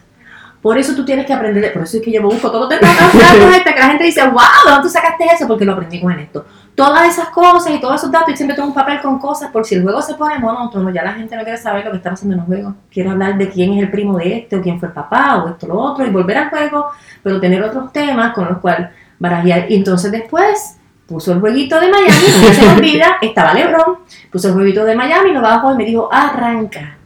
[0.61, 2.69] Por eso tú tienes que aprender, de- por eso es que yo me busco todos
[2.69, 2.89] los datos
[3.55, 5.47] este, que la gente dice, wow, ¿de dónde tú sacaste eso?
[5.47, 6.45] Porque lo aprendí con esto.
[6.75, 9.65] Todas esas cosas y todos esos datos, y siempre tengo un papel con cosas, por
[9.65, 12.11] si el juego se pone monótono, ya la gente no quiere saber lo que está
[12.11, 12.75] pasando en el juego.
[12.91, 15.49] Quiere hablar de quién es el primo de este, o quién fue el papá, o
[15.49, 16.87] esto, lo otro, y volver al juego,
[17.23, 19.71] pero tener otros temas con los cuales barajear.
[19.71, 20.77] Y entonces después
[21.09, 23.97] puso el jueguito de Miami, no se me olvida, estaba Lebron,
[24.31, 26.97] puso el jueguito de Miami, lo bajó y me dijo, arranca.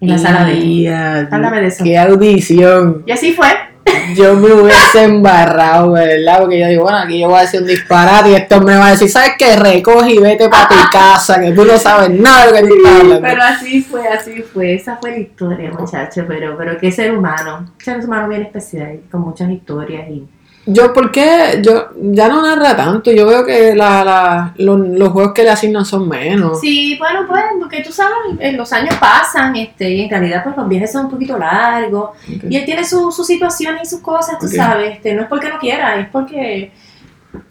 [0.00, 1.84] En la sala de Háblame de eso.
[1.84, 3.04] Qué audición.
[3.06, 3.46] Y así fue.
[4.14, 6.40] yo me hubiese embarrado, ¿verdad?
[6.40, 8.88] Porque yo digo, bueno, aquí yo voy a decir un disparate y esto me va
[8.88, 9.56] a decir, ¿sabes qué?
[9.56, 12.76] Recoge y vete para tu casa, que tú no sabes nada de lo que tú
[12.76, 13.22] estás hablando.
[13.22, 14.74] Pero así fue, así fue.
[14.74, 16.24] Esa fue la historia, muchachos.
[16.26, 17.72] Pero, pero qué ser humano.
[17.78, 20.26] Ser humano bien especial, con muchas historias y
[20.66, 21.60] Yo, ¿por qué?
[21.62, 25.50] Yo, ya no narra tanto, yo veo que la, la, los, los juegos que le
[25.50, 26.58] asignan son menos.
[26.60, 28.16] Sí, bueno, pues, porque tú sabes,
[28.56, 32.10] los años pasan, este, y en realidad, pues los viajes son un poquito largos,
[32.48, 35.50] y él tiene su- sus situaciones y sus cosas, tú sabes, este, no es porque
[35.50, 36.72] no quiera, es porque,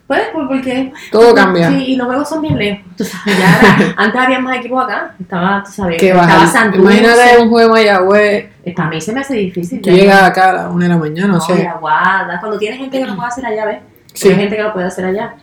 [0.07, 0.91] pues, por- porque...
[1.11, 1.69] Todo cambia.
[1.69, 4.83] Sí, y los juegos son bien lejos, tú sabes, ya era- antes había más equipos
[4.83, 6.47] acá, estaba, tú sabes, Que estaba.
[6.47, 9.81] Santurce, Imagínate un juego de Mayagüez, para mí se me hace difícil.
[9.81, 9.95] tú ya.
[9.95, 13.05] llegas acá a las 1 de la mañana, no y Aguada, cuando tienes gente que
[13.05, 13.79] lo puede hacer allá, ¿ves?
[14.13, 14.29] Sí.
[14.29, 15.33] Hay gente que lo puede hacer allá.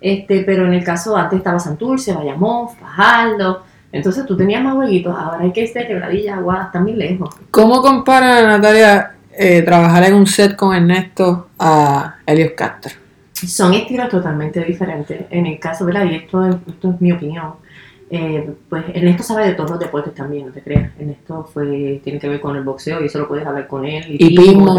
[0.00, 3.64] Este, pero en el caso antes estaba Santurce, Bayamón, Fajardo.
[3.92, 5.14] Entonces tú tenías más jueguitos.
[5.18, 7.34] Ahora hay que estar quebradilla, Aguada, están muy lejos.
[7.50, 12.94] ¿Cómo compara Natalia eh, trabajar en un set con Ernesto a Helios Castro?
[13.46, 15.24] Son estilos totalmente diferentes.
[15.30, 16.04] En el caso, ¿verdad?
[16.10, 17.54] Y esto, es- esto es mi opinión.
[18.12, 20.90] eh, pues Ernesto sabe de todos los deportes también, no te creas.
[20.98, 24.04] Ernesto fue, tiene que ver con el boxeo y eso lo puedes hablar con él.
[24.08, 24.16] Y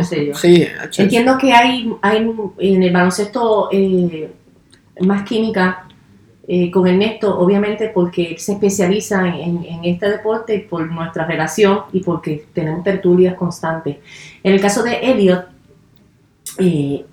[0.04, 0.36] sé yo.
[0.36, 0.68] sí,
[1.04, 4.30] Entiendo que hay, hay en el baloncesto eh,
[5.00, 5.86] más química
[6.46, 11.84] eh, con Ernesto, obviamente porque él se especializa en, en este deporte por nuestra relación
[11.94, 13.96] y porque tenemos tertulias constantes.
[14.44, 15.46] En el caso de Elliot,
[16.58, 17.06] eh,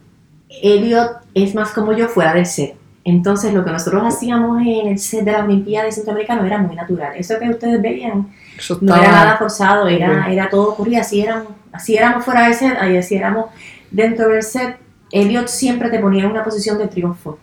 [0.63, 2.75] Elliot es más como yo fuera del set.
[3.05, 6.77] Entonces lo que nosotros hacíamos en el set de la Olimpiada de Centroamericano era muy
[6.77, 7.13] natural.
[7.17, 11.49] Eso que ustedes veían eso no era nada forzado, era, era todo ocurría, así éramos,
[11.73, 13.47] así éramos fuera del set, así éramos
[13.91, 14.77] dentro del set.
[15.11, 17.39] Elliot siempre te ponía en una posición de triunfo,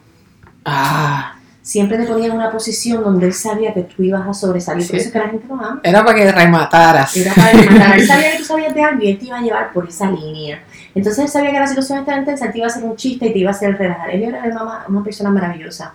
[0.65, 4.85] Ah, siempre te ponía en una posición donde él sabía que tú ibas a sobresalir,
[4.85, 4.97] por Sí.
[4.97, 5.79] eso es que la gente lo ama.
[5.83, 7.17] era para que remataras.
[7.17, 7.99] Era para rematar.
[7.99, 10.09] Él sabía que tú sabías de algo y él te iba a llevar por esa
[10.11, 10.59] línea.
[10.95, 13.27] Entonces él sabía que la situación estaba intensa, él te iba a hacer un chiste
[13.27, 14.09] y te iba a hacer relajar.
[14.09, 15.93] Él era una, una persona maravillosa.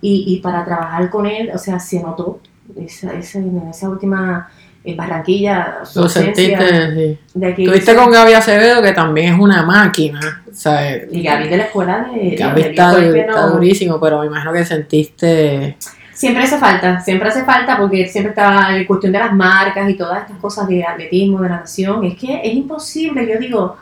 [0.00, 2.40] Y, y para trabajar con él, o sea, se notó
[2.76, 4.48] esa, esa, en esa última
[4.84, 7.64] eh, Barranquilla, Lo sentiste, sí.
[7.64, 10.42] Tuviste con Gaby Acevedo, que también es una máquina.
[10.52, 11.08] ¿sabes?
[11.10, 12.36] Y Gaby de la escuela de...
[12.36, 15.76] Gaby de- está, de- está no- durísimo, pero me imagino que sentiste.
[16.12, 19.94] Siempre hace falta, siempre hace falta porque siempre está en cuestión de las marcas y
[19.94, 22.04] todas estas cosas de atletismo, de natación.
[22.04, 23.76] Es que es imposible, yo digo,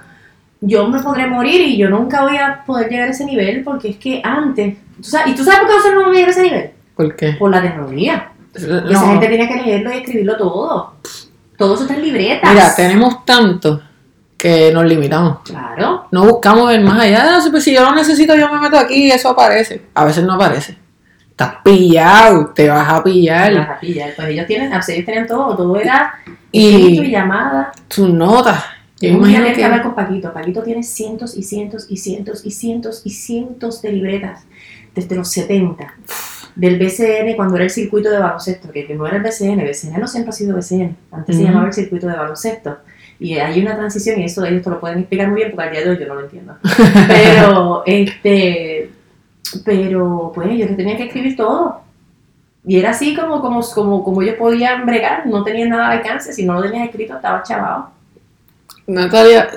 [0.61, 3.91] yo me podré morir y yo nunca voy a poder llegar a ese nivel porque
[3.91, 6.29] es que antes, ¿tú sabes, ¿y tú sabes por qué nosotros no vamos a llegar
[6.29, 6.71] a ese nivel?
[6.95, 7.33] ¿Por qué?
[7.33, 8.33] Por la tecnología.
[8.55, 9.07] Esa No.
[9.07, 10.95] gente tiene que leerlo y escribirlo todo.
[11.57, 12.51] Todo eso está en libretas.
[12.53, 13.81] Mira, tenemos tanto
[14.37, 15.39] que nos limitamos.
[15.45, 16.07] Claro.
[16.11, 17.23] No buscamos el más allá.
[17.37, 19.83] Ah, pues si yo lo necesito, yo me meto aquí y eso aparece.
[19.95, 20.77] A veces no aparece.
[21.31, 23.53] Estás pillado, te vas a pillar.
[23.53, 24.11] Las rapillas.
[24.17, 26.15] Pues ellos tienen, ellos tenían todo, todo era
[26.53, 27.71] Y- y llamada.
[27.89, 28.63] Tus notas.
[29.01, 30.33] Yo Yo imagino tenía que hablar con Paquito.
[30.33, 34.45] Paquito tiene cientos y cientos y cientos y cientos y cientos de libretas
[34.95, 35.95] desde los 70
[36.57, 40.01] del BCN cuando era el circuito de baloncesto, que, que no era el BCN, BCN
[40.01, 41.51] no siempre ha sido BCN, antes se Ujú.
[41.51, 42.79] llamaba el circuito de baloncesto.
[43.19, 45.73] Y hay una transición y eso ellos te lo pueden explicar muy bien porque al
[45.73, 46.57] día de hoy yo no lo entiendo.
[47.09, 48.91] Pero, este,
[49.65, 51.83] pero pues yo tenía que escribir todo.
[52.67, 56.33] Y era así como, como, como, como ellos podían bregar, no tenían nada de alcance,
[56.33, 57.91] si no lo tenías escrito estaba chavado.
[58.87, 59.51] Natalia,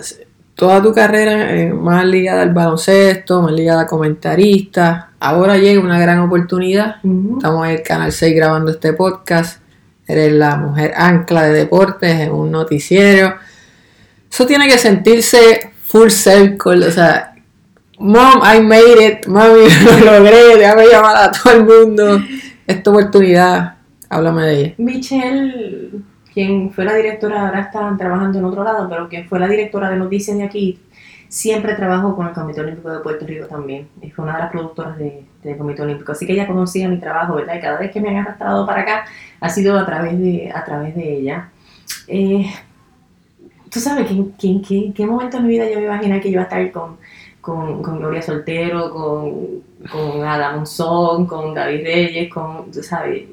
[0.56, 5.12] toda tu carrera eh, más ligada al baloncesto, más ligada a comentarista.
[5.20, 6.98] Ahora llega una gran oportunidad.
[7.38, 9.62] Estamos en el Canal 6 grabando este podcast.
[10.08, 13.36] Eres la mujer ancla de deportes en un noticiero.
[14.30, 16.86] Eso tiene que sentirse full circle.
[16.86, 17.36] O sea,
[18.00, 19.28] mom, I made it.
[19.28, 19.68] Mami,
[20.06, 20.58] lo logré.
[20.58, 22.20] Déjame llamar a todo el mundo.
[22.68, 23.76] Esta oportunidad,
[24.10, 24.74] háblame de ella.
[24.78, 25.92] Michelle,
[26.34, 29.89] quien fue la directora, ahora está trabajando en otro lado, pero quien fue la directora
[29.89, 30.80] de noticias de aquí,
[31.30, 33.88] siempre trabajó con el Comité Olímpico de Puerto Rico también.
[34.02, 36.12] Y fue una de las productoras de- del Comité Olímpico.
[36.12, 37.56] Así que ella conocía mi trabajo, ¿verdad?
[37.56, 39.06] Y cada vez que me han arrastrado para acá
[39.39, 41.50] ha sido a través de, a través de ella.
[42.08, 42.46] Eh,
[43.69, 46.41] Tú sabes en qué- en qué momento de mi vida yo me imaginé que iba
[46.41, 46.98] a estar con,
[47.41, 53.24] con, Gloria Soltero, con, con Ada Monzón, con David Reyes, con, tú sabes,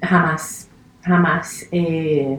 [0.00, 0.69] jamás,
[1.02, 1.66] jamás.
[1.72, 2.38] Eh,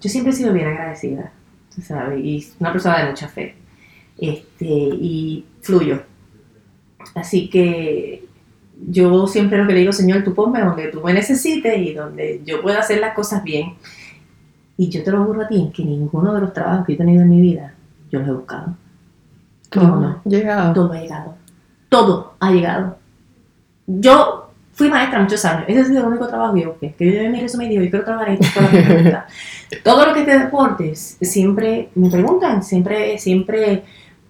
[0.00, 1.32] yo siempre he sido bien agradecida,
[1.74, 3.54] tú sabes, y una persona de mucha fe.
[4.18, 6.02] Este, y fluyo.
[7.14, 8.24] Así que
[8.88, 12.42] yo siempre lo que le digo, Señor, tú ponme donde tú me necesites y donde
[12.44, 13.74] yo pueda hacer las cosas bien.
[14.76, 17.22] Y yo te lo juro a ti, que ninguno de los trabajos que he tenido
[17.22, 17.74] en mi vida,
[18.10, 18.76] yo los he buscado.
[19.74, 20.20] Ninguno.
[20.24, 20.72] Llegado.
[20.72, 21.34] Todo ha llegado.
[21.88, 22.96] Todo ha llegado.
[23.86, 24.41] Yo
[24.74, 25.64] Fui maestra muchos años.
[25.68, 26.94] Ese ha sido el único trabajo que yo busqué.
[26.98, 29.26] Que yo llevé mi resumen y digo, yo quiero trabajar en esta escuela.
[29.84, 33.82] Todo lo que es de deportes, siempre me preguntan, siempre, siempre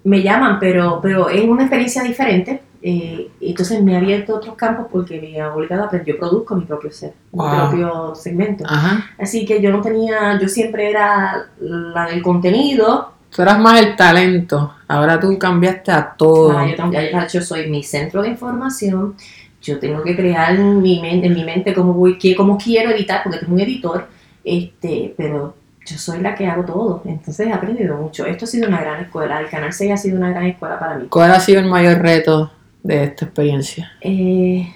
[0.04, 2.60] me llaman, pero, pero es una experiencia diferente.
[2.84, 6.14] Eh, entonces me ha abierto otros campos porque me ha obligado a aprender.
[6.14, 7.48] Yo produzco mi propio set, Wow.
[7.48, 8.64] mi propio segmento.
[8.66, 9.06] Ajá.
[9.20, 13.12] Así que yo no tenía, yo siempre era la del contenido.
[13.34, 14.74] Tú eras más el talento.
[14.88, 16.58] Ahora tú cambiaste a todo.
[16.58, 19.14] Ah, yo, también- yo soy mi centro de información.
[19.62, 22.90] Yo tengo que crear en mi mente, en mi mente cómo, voy, qué, cómo quiero
[22.90, 24.08] editar, porque tengo un editor,
[24.44, 25.54] este, pero
[25.86, 27.02] yo soy la que hago todo.
[27.04, 28.26] Entonces he aprendido mucho.
[28.26, 29.40] Esto ha sido una gran escuela.
[29.40, 31.06] El Canal 6 ha sido una gran escuela para mí.
[31.08, 32.50] ¿Cuál ha sido el mayor reto
[32.82, 33.92] de esta experiencia?
[34.00, 34.68] Eh,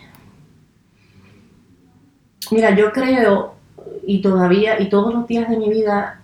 [2.51, 3.55] mira, yo creo,
[4.07, 6.21] y todavía, y todos los días de mi vida,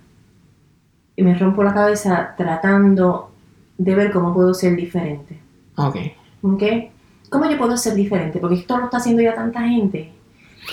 [1.16, 3.30] me rompo la cabeza tratando
[3.78, 5.38] de ver cómo puedo ser diferente.
[5.76, 5.96] Ok.
[6.42, 6.62] ¿Ok?
[7.32, 8.38] ¿Cómo yo puedo ser diferente?
[8.38, 10.12] Porque esto lo está haciendo ya tanta gente.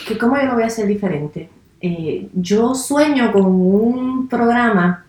[0.05, 1.49] que ¿Cómo yo no voy a ser diferente?
[1.79, 5.05] Eh, yo sueño con un programa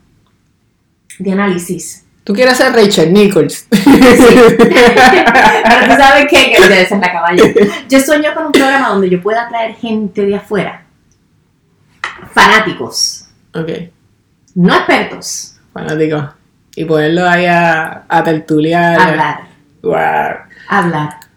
[1.19, 2.05] de análisis.
[2.23, 3.67] Tú quieres ser Rachel Nichols.
[3.71, 3.83] Pero
[5.89, 7.43] tú sabes qué, que debe ser la caballa.
[7.89, 10.85] Yo sueño con un programa donde yo pueda traer gente de afuera,
[12.33, 13.69] fanáticos, ok.
[14.55, 16.33] no expertos, Fanático.
[16.77, 19.01] Y ponerlo ahí a, a tertuliar.
[19.01, 19.41] hablar,
[19.83, 20.37] Guau.
[20.69, 21.30] hablar.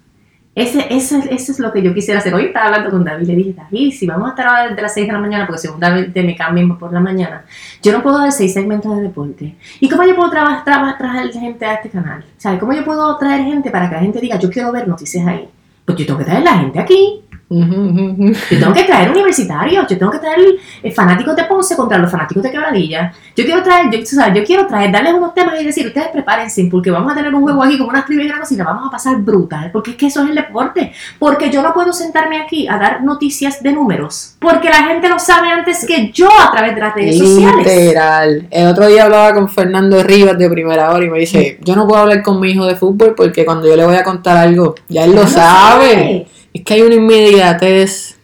[0.55, 2.31] Ese, ese, eso es lo que yo quisiera hacer.
[2.35, 4.93] Hoy estaba hablando con David, le dije, David, si vamos a estar ahora desde las
[4.93, 7.43] 6 de la mañana, porque seguramente me cambian por la mañana,
[7.81, 9.55] yo no puedo dar seis segmentos de deporte.
[9.79, 12.23] ¿Y cómo yo puedo traba- traba- traer gente a este canal?
[12.37, 12.59] ¿Sabes?
[12.59, 15.49] ¿Cómo yo puedo traer gente para que la gente diga, yo quiero ver noticias ahí?
[15.85, 17.21] Pues yo tengo que traer la gente aquí.
[17.53, 20.39] Yo tengo que traer universitarios, yo tengo que traer
[20.81, 23.13] eh, fanáticos de Ponce contra los fanáticos de Quebradilla.
[23.35, 26.67] Yo quiero traer, yo, sabes, yo quiero traer, darles unos temas y decir, ustedes prepárense,
[26.71, 28.63] porque vamos a tener un juego aquí como unas trivias y una cosa y la
[28.63, 30.93] vamos a pasar brutal, porque es que eso es el deporte.
[31.19, 35.19] Porque yo no puedo sentarme aquí a dar noticias de números, porque la gente lo
[35.19, 37.65] sabe antes que yo a través de las redes sociales.
[37.65, 38.47] Literal.
[38.49, 41.87] El otro día hablaba con Fernando Rivas de primera hora y me dice, yo no
[41.87, 44.75] puedo hablar con mi hijo de fútbol porque cuando yo le voy a contar algo,
[44.89, 46.27] ya él lo Lo sabe.
[46.53, 48.17] Es que hay una inmediatez.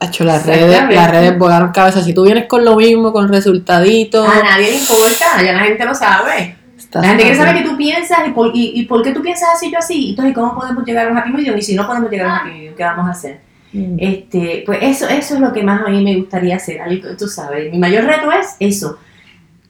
[0.00, 2.02] Hecho, las redes, las redes volaron cabeza.
[2.02, 4.28] Si tú vienes con lo mismo, con resultaditos.
[4.28, 6.56] A nadie le importa, ya la gente lo sabe.
[6.76, 9.22] estás La gente quiere saber qué tú piensas y por, y, y por qué tú
[9.22, 10.10] piensas así yo así.
[10.10, 11.56] Entonces, ¿cómo podemos llegar a un happy medium?
[11.56, 13.40] Y si no podemos llegar a un happy medium, ¿qué vamos a hacer?
[13.72, 13.96] Mm.
[13.98, 16.80] Este, pues eso, eso es lo que más a mí me gustaría hacer.
[17.16, 18.98] Tú sabes, mi mayor reto es eso.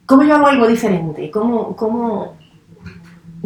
[0.05, 1.31] ¿Cómo yo hago algo diferente?
[1.31, 2.37] ¿Cómo, cómo,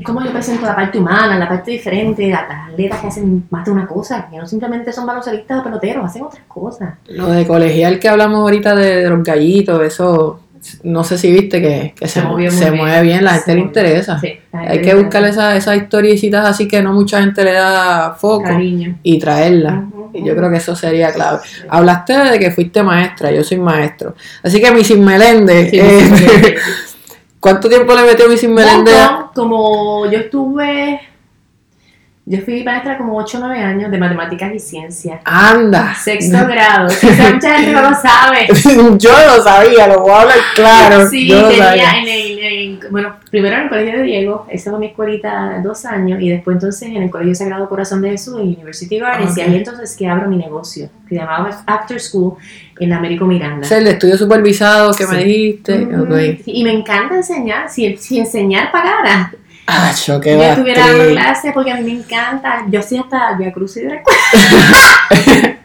[0.04, 3.72] cómo yo presento la parte humana, la parte diferente, las atletas que hacen más de
[3.72, 6.96] una cosa, que no simplemente son baloncelistas o peloteros, hacen otras cosas.
[7.08, 10.42] Lo de colegial que hablamos ahorita de, de los gallitos, eso,
[10.84, 12.54] no sé si viste que, que se, bien.
[12.76, 14.20] mueve bien, la gente le interesa.
[14.20, 17.54] Sí, la gente Hay que buscar esas esas historiecitas así que no mucha gente le
[17.54, 18.98] da foco cariño.
[19.04, 19.20] y.
[20.14, 21.40] Y yo creo que eso sería clave.
[21.70, 24.16] Hablaste de que fuiste maestra, yo soy maestro.
[24.42, 26.56] Así que Missy Meléndez, Sí, eh.
[27.40, 28.96] ¿cuánto tiempo le metió Missy Meléndez?
[29.34, 31.02] Como yo estuve,
[32.30, 35.22] yo fui maestra como 8 o 9 años de matemáticas y ciencias.
[35.24, 35.96] Anda.
[35.96, 36.90] Sexto grado.
[36.90, 38.48] Sí, mucha gente no lo sabe.
[38.98, 41.08] yo lo sabía, lo voy a hablar claro.
[41.08, 44.80] Sí, yo tenía en el, en- bueno, primero en el colegio de Diego, esa fue
[44.82, 48.48] mi escuelita dos años, y después entonces en el colegio Sagrado Corazón de Jesús, en
[48.48, 52.34] University Gardens, y ahí entonces que abro mi negocio, que llamaba After School
[52.78, 53.66] en Américo Miranda.
[53.66, 55.88] Es el estudio supervisado que me dijiste.
[56.46, 59.32] Y me encanta enseñar, si, si enseñar pagara.
[59.68, 62.64] Ah, yo qué yo estuviera dando clases porque a mí me encanta.
[62.70, 63.82] Yo hacía hasta Via Cruz y.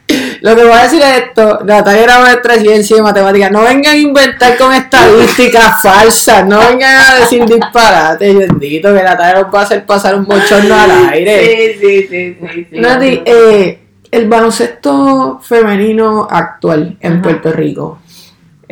[0.42, 3.62] Lo que voy a decir es esto, Natalia era maestra de ciencia y matemáticas, no
[3.62, 9.54] vengan a inventar con estadísticas falsas, no vengan a decir disparates, bendito, que Natalia nos
[9.54, 11.46] va a hacer pasar un bochorno al aire.
[11.46, 12.66] Sí, sí, sí, sí.
[12.70, 12.80] sí.
[12.80, 13.78] Nati, eh,
[14.10, 17.22] el baloncesto femenino actual en Ajá.
[17.22, 18.00] Puerto Rico,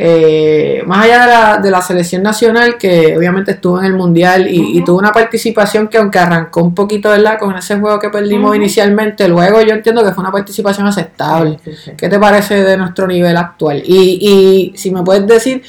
[0.02, 4.46] eh, más allá de la, de la selección nacional, que obviamente estuvo en el mundial
[4.48, 7.38] y, tuvo una participación que aunque arrancó un poquito, ¿verdad?
[7.38, 11.58] Con ese juego que perdimos inicialmente, luego yo entiendo que fue una participación aceptable.
[11.62, 11.90] Sí, sí.
[11.98, 13.82] ¿Qué te parece de nuestro nivel actual?
[13.84, 15.62] Y, y si me puedes decir,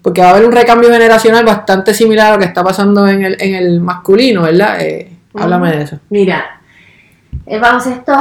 [0.00, 3.26] porque va a haber un recambio generacional bastante similar a lo que está pasando en
[3.26, 4.80] el, en el masculino, ¿verdad?
[4.80, 5.18] Eh.
[5.34, 5.98] Háblame de eso.
[6.08, 6.55] Mira,
[7.46, 8.12] el baloncesto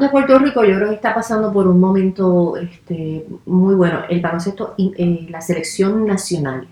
[0.00, 4.00] de Puerto Rico yo creo que está pasando por un momento este, muy bueno.
[4.08, 6.66] El baloncesto, eh, la selección nacional,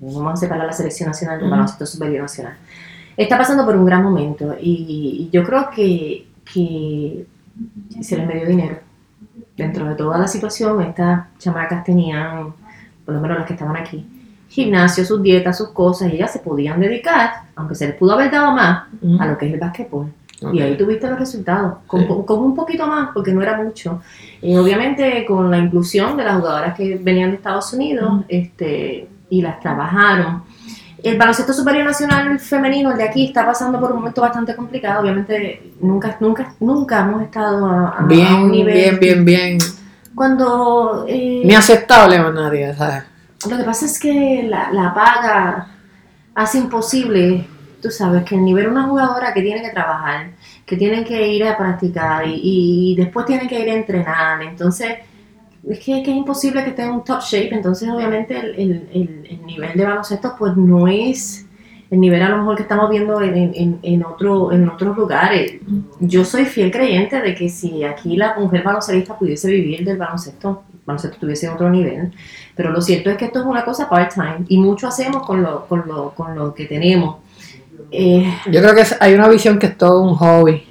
[0.00, 1.50] vamos a separar la selección nacional del Ujú.
[1.50, 2.54] baloncesto superior nacional,
[3.16, 7.26] está pasando por un gran momento y, y yo creo que, que
[8.00, 8.78] se les dio dinero.
[9.56, 12.54] Dentro de toda la situación, estas chamacas tenían,
[13.04, 14.06] por lo menos las que estaban aquí,
[14.48, 18.30] gimnasio, sus dietas, sus cosas, y ellas se podían dedicar, aunque se les pudo haber
[18.30, 18.84] dado más,
[19.18, 20.12] a lo que es el básquetbol.
[20.52, 22.06] Y ahí tuviste los resultados, con, Sí.
[22.06, 24.00] po- con un poquito más, porque no era mucho.
[24.40, 29.42] Eh, obviamente con la inclusión de las jugadoras que venían de Estados Unidos este, y
[29.42, 30.42] las trabajaron.
[31.02, 35.00] El baloncesto superior nacional femenino, el de aquí, está pasando por un momento bastante complicado.
[35.02, 38.74] Obviamente nunca, nunca, nunca hemos estado a, a- a Bien, un nivel.
[38.74, 39.58] bien, bien, bien.
[40.14, 43.02] Cuando eh, Ni aceptable para nadie, ¿sabes?
[43.50, 45.66] lo que pasa es que la, la paga
[46.34, 47.44] hace imposible,
[47.82, 50.30] tú sabes, que el nivel de una jugadora que tiene que trabajar,
[50.64, 52.40] que tiene que ir a practicar y,
[52.92, 54.42] y después tiene que ir a entrenar.
[54.42, 54.94] Entonces,
[55.68, 57.54] es que, es imposible que esté en un top shape.
[57.54, 61.46] Entonces, obviamente, el, el- el- el nivel de baloncesto, pues no es
[61.90, 65.60] el nivel a lo mejor que estamos viendo en, en- en otro, en otros lugares.
[66.00, 70.62] Yo soy fiel creyente de que si aquí la mujer baloncelista pudiese vivir del baloncesto,
[70.72, 72.10] el baloncesto tuviese otro nivel.
[72.56, 75.66] Pero lo cierto es que esto es una cosa part-time y mucho hacemos con lo,
[75.66, 77.16] con lo, con lo que tenemos.
[77.90, 80.64] Eh, Yo creo que es- hay una visión que es todo un hobby.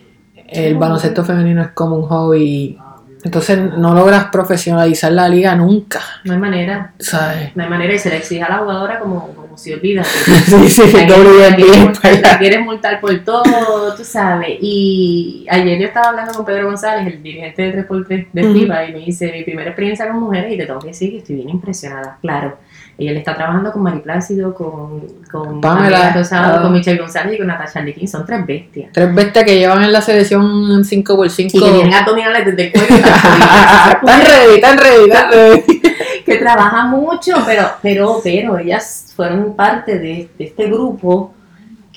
[0.47, 2.77] El baloncesto femenino es como un hobby.
[3.23, 7.55] Entonces no logras profesionalizar la liga nunca, no hay manera, ¿sabes?
[7.55, 10.03] no hay manera y se le exige a la jugadora como, como si olvida.
[10.47, 11.17] Sí, sí, La
[11.51, 14.57] la quieres la quieres multar por todo, tú sabes.
[14.59, 18.43] Y ayer yo estaba hablando con Pedro González, el dirigente de 3x3 de.
[18.53, 21.17] FIBA, y me dice, mi primera experiencia con mujeres, y te tengo que decir que
[21.19, 22.57] estoy bien impresionada, claro.
[23.01, 26.61] Ella le está trabajando con Mari Plácido, con, con Pamela, Pamela Rosado, ah.
[26.61, 28.07] con Michelle González y con Natasha Arlequín.
[28.07, 28.91] Son tres bestias.
[28.93, 31.45] Tres bestias que llevan en la selección 5x5.
[31.45, 35.81] Y que tienen abdominales desde el cuello Están ready, están ready, están ready.
[36.23, 41.33] que trabaja mucho, pero, pero, pero ellas fueron parte de, de este grupo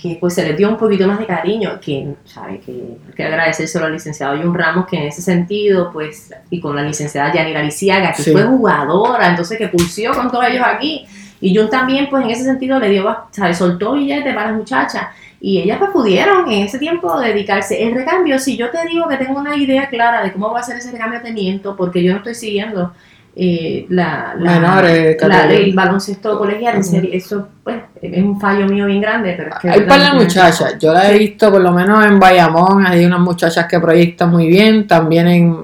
[0.04, 2.60] que pues se les dio un poquito más de cariño, que, ¿sabe?
[2.60, 6.76] Que hay que agradecérselo al licenciado Jun Ramos, que en ese sentido, pues, y con
[6.76, 8.32] la licenciada Yanira Lisiaga, que Sí.
[8.32, 11.06] fue jugadora, entonces que pulsió con todos ellos aquí,
[11.40, 13.54] y Jun también, pues, en ese sentido le dio, ¿sabe?
[13.54, 15.06] Soltó billetes para las muchachas,
[15.40, 17.82] y ellas pues pudieron en ese tiempo dedicarse.
[17.82, 20.62] El recambio, si yo te digo que tengo una idea clara de cómo va a
[20.62, 22.92] ser ese recambio, te miento, porque yo no estoy siguiendo
[23.36, 28.66] eh, la, la, Menores, la- el baloncesto colegial, en serio, eso pues es un fallo
[28.66, 31.50] mío bien grande, pero es que Hay par de realmente- muchachas, yo la he visto
[31.50, 35.56] por lo menos en Bayamón, hay unas muchachas que proyectan muy bien, también en,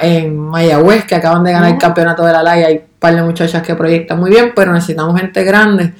[0.00, 3.22] en Mayagüez que acaban de ganar el campeonato de la LAI, hay un par de
[3.22, 5.92] muchachas que proyectan muy bien, pero necesitamos gente grande.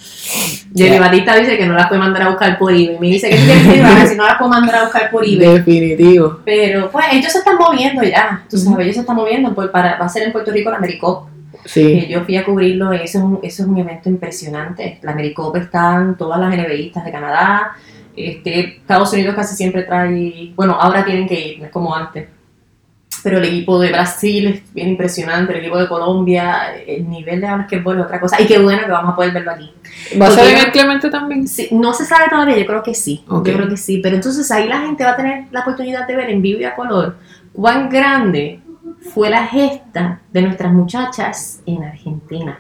[0.75, 2.99] Jenny Batista dice que no las puede mandar a buscar por eBay.
[2.99, 5.55] Me dice que si no las puedo mandar a buscar por eBay.
[5.55, 6.41] Definitivo.
[6.45, 9.99] Pero pues ellos se están moviendo ya, tú sabes, ellos se están moviendo por, para,
[9.99, 11.29] va a ser en Puerto Rico la Americop.
[11.65, 14.99] Sí, yo fui a cubrirlo, eso es un, eso es un evento impresionante.
[15.03, 17.73] La Americop están todas las NBAistas de Canadá.
[18.17, 22.29] Este, Estados Unidos casi siempre trae, bueno, ahora tienen que ir, no es como antes.
[23.23, 27.47] Pero el equipo de Brasil es bien impresionante, el equipo de Colombia, el nivel de
[27.47, 28.41] basquetbol es otra cosa.
[28.43, 29.71] Y qué bueno que vamos a poder verlo aquí.
[30.21, 31.47] ¿va a porque- el Clemente también?
[31.47, 33.25] Sí, no se sabe todavía, yo creo que sí.
[33.29, 33.99] Yo creo que sí.
[34.03, 36.65] Pero entonces ahí la gente va a tener la oportunidad de ver en vivo y
[36.65, 37.17] a color
[37.53, 38.61] cuán grande
[39.15, 42.59] fue la gesta de nuestras muchachas en Argentina.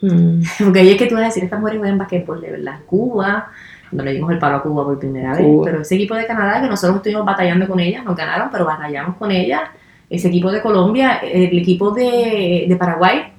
[0.00, 2.78] Mm, Porque ahí es que tú vas a decir, estas mujeres juegan basquetbol de verdad.
[2.86, 3.50] Cuba,
[3.94, 6.60] cuando le dimos el palo a Cuba por primera vez, pero ese equipo de Canadá
[6.60, 9.62] que nosotros estuvimos batallando con ellas, nos ganaron, pero batallamos con ellas.
[10.10, 13.32] Ese equipo de Colombia, el equipo de, de Paraguay,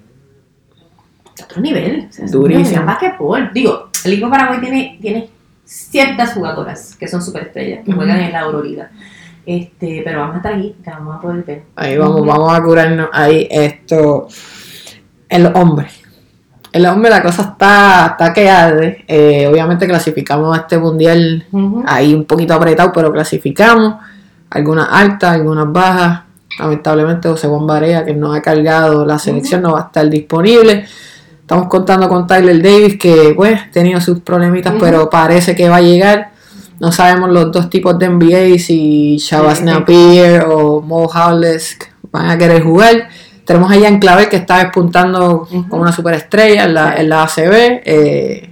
[1.44, 2.08] otro nivel.
[2.10, 2.86] O sea, Durísimo.
[3.54, 5.30] Digo, el equipo de Paraguay tiene, tiene
[5.66, 8.92] ciertas jugadoras que son superestrellas, que juegan en la Euroliga.
[9.46, 11.64] Este, pero vamos a estar aquí, que vamos a poder ver.
[11.76, 14.30] Ahí vamos, vamos a curarnos ahí esto.
[15.28, 15.88] El hombre.
[16.76, 19.06] El hombre la cosa está, está que arde.
[19.08, 21.46] Eh, obviamente clasificamos a este mundial
[21.86, 23.96] ahí un poquito apretado, pero clasificamos.
[24.50, 26.24] Algunas altas, algunas bajas.
[26.60, 30.86] Lamentablemente José Juan Barea, que no ha cargado la selección, no va a estar disponible.
[31.40, 35.78] Estamos contando con Tyler Davis, que pues ha tenido sus problemitas, pero parece que va
[35.78, 36.32] a llegar.
[36.82, 39.62] No sabemos los dos tipos de NBA, si Shabazz.
[39.62, 41.78] Napier o Mo Howles
[42.12, 43.08] van a querer jugar.
[43.46, 47.82] Tenemos a Jan Clavel que está despuntando como una superestrella en la, en la ACB.
[47.86, 48.50] Eh,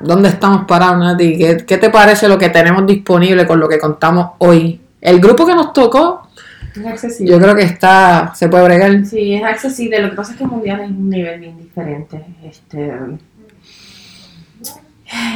[0.00, 1.38] ¿Dónde estamos parados, Nati?
[1.38, 4.80] ¿Qué, ¿Qué te parece lo que tenemos disponible con lo que contamos hoy?
[5.00, 6.26] El grupo que nos tocó,
[6.74, 7.32] Es accesible.
[7.32, 9.04] yo creo que está, se puede bregar.
[9.06, 10.00] Sí, es accesible.
[10.00, 12.24] Lo que pasa es que el mundial es un nivel bien diferente.
[12.42, 12.92] Este,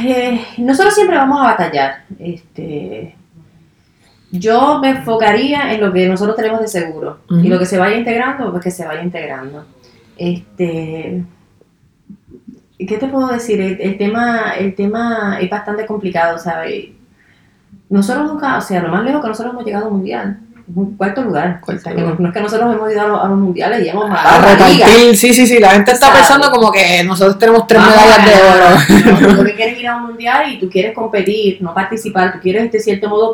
[0.05, 2.03] eh, nosotros siempre vamos a batallar.
[2.19, 3.15] Este,
[4.31, 7.19] yo me enfocaría en lo que nosotros tenemos de seguro.
[7.29, 9.65] Y lo que se vaya integrando, pues que se vaya integrando.
[10.17, 11.23] Este,
[12.77, 13.59] ¿Qué te puedo decir?
[13.61, 16.89] El, el tema, el tema es bastante complicado, ¿sabes?
[17.89, 20.39] Nosotros nunca, o sea, lo más lejos que nosotros hemos llegado mundial
[20.75, 21.59] un cuarto lugar.
[21.61, 23.37] Cuarto O sea, que no, no es que nosotros hemos ido a los, a los
[23.39, 26.21] mundiales y hemos A matado repartir, sí, sí, sí, la gente está ¿Sabes?
[26.21, 29.29] pensando como que nosotros tenemos tres Vamos medallas de oro.
[29.29, 32.39] No, tú que quieres ir a un mundial y tú quieres competir, no participar, tú
[32.39, 33.33] quieres de cierto modo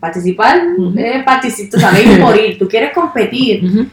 [0.00, 0.98] participar, Ujú.
[0.98, 3.88] eh, participar, sabes, ir por ir, tú quieres competir,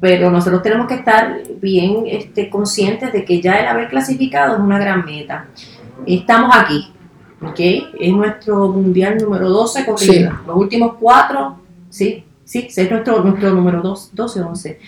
[0.00, 4.60] pero nosotros tenemos que estar bien este, conscientes de que ya el haber clasificado es
[4.60, 5.46] una gran meta.
[6.06, 6.90] Estamos aquí,
[7.42, 7.60] ¿ok?
[7.98, 10.32] Es nuestro mundial número 12 corrido.
[10.46, 11.59] Los últimos cuatro,
[11.90, 14.80] sí, sí, es nuestro, nuestro número dos, 12 o 11.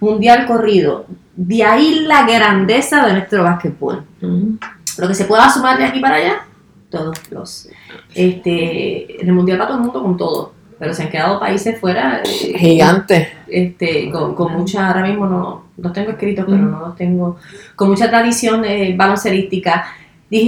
[0.00, 1.06] Mundial corrido.
[1.34, 4.04] De ahí la grandeza de nuestro básquetbol.
[4.20, 4.58] Ujú.
[4.98, 6.44] Lo que se pueda sumar de aquí para allá,
[6.90, 7.68] todos los.
[8.14, 10.52] Este, en el mundial para todo el mundo con todo.
[10.78, 13.32] Pero se han quedado países fuera eh, Gigante.
[13.46, 16.66] este, con, con mucha, ahora mismo no los tengo escritos, pero Ujú.
[16.66, 17.36] no los tengo,
[17.76, 19.84] con mucha tradición eh, baloncerística.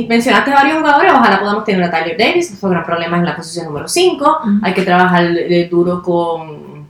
[0.09, 3.37] Mencionaste varios jugadores, ojalá podamos tener a Tyler Davis, fue un gran problema en la
[3.37, 4.24] posición número 5.
[4.24, 4.51] Ujú.
[4.62, 6.89] Hay que trabajar eh, duro con,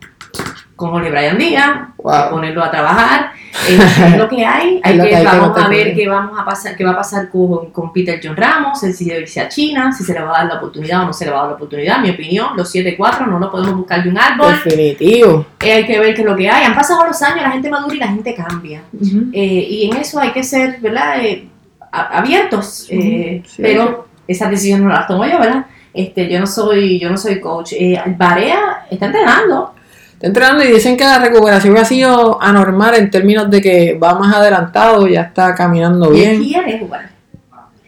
[0.76, 2.30] con Jorge Brian Díaz, Wow.
[2.30, 3.32] ponerlo a trabajar.
[3.68, 5.95] Eh, es lo que hay, hay que, que hay que vamos a contar con ver
[5.95, 9.20] qué vamos a pasar, qué va a pasar con, con Peter John Ramos, si debe
[9.22, 11.30] irse a China, si se le va a dar la oportunidad o no se le
[11.30, 12.01] va a dar la oportunidad.
[12.01, 14.53] Mi opinión, los 7-4 no lo podemos buscar de un árbol.
[14.64, 15.47] Definitivo.
[15.62, 16.64] Eh, hay que ver qué es lo que hay.
[16.64, 18.82] Han pasado los años, la gente madura y la gente cambia.
[18.92, 19.26] Ujú.
[19.32, 21.20] Eh, y en eso hay que ser, ¿verdad?
[21.24, 21.53] Eh, a-
[22.03, 22.86] abiertos.
[22.90, 25.66] eh, Sí, pero esas decisiones no las tomo yo, ¿verdad?
[25.92, 27.72] Este, yo no soy, yo no soy coach.
[27.74, 29.74] Eh, Barea está entrenando.
[30.14, 34.14] Está entrenando y dicen que la recuperación ha sido anormal en términos de que va
[34.18, 36.42] más adelantado, ya está caminando Y bien.
[36.42, 37.11] quiere jugar.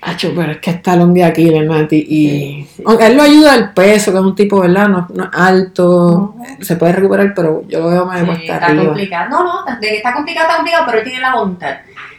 [0.03, 1.89] Hacho, pero es que está el de aquí, ¿verdad?
[1.91, 2.29] Y, y-
[2.65, 2.83] Sí, sí.
[2.87, 4.89] aunque él lo ayuda el peso, que es un tipo, ¿verdad?
[4.89, 8.85] No, no es alto, se puede recuperar, pero yo lo veo más Sí, está arriba.
[8.85, 9.31] complicado.
[9.31, 11.75] No, no, de que está complicado, está complicado, pero él tiene la voluntad.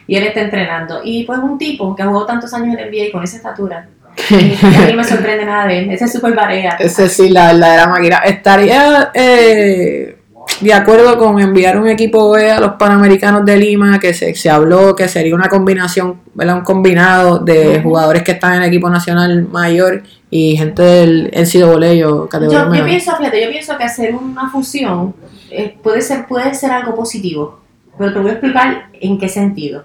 [0.08, 1.00] Y él está entrenando.
[1.04, 3.36] Y pues un tipo que ha jugado tantos años en el NBA y con esa
[3.36, 3.88] estatura.
[4.30, 5.90] y a mí me sorprende nada de él.
[5.90, 6.76] Ese es súper Barea.
[6.80, 8.16] Ese sí, la verdadera máquina.
[8.24, 10.18] Estaría eh,
[10.60, 14.50] de acuerdo con enviar un equipo B a los Panamericanos de Lima, que se, se
[14.50, 16.56] habló que sería una combinación, ¿verdad?
[16.56, 22.08] Un combinado de jugadores que están en el equipo nacional mayor y gente del NCAA
[22.08, 25.14] o categoría Yo, yo pienso, fíjate, yo pienso que hacer una fusión
[25.50, 27.60] eh, puede, ser, puede ser algo positivo,
[27.96, 29.84] pero te voy a explicar en qué sentido.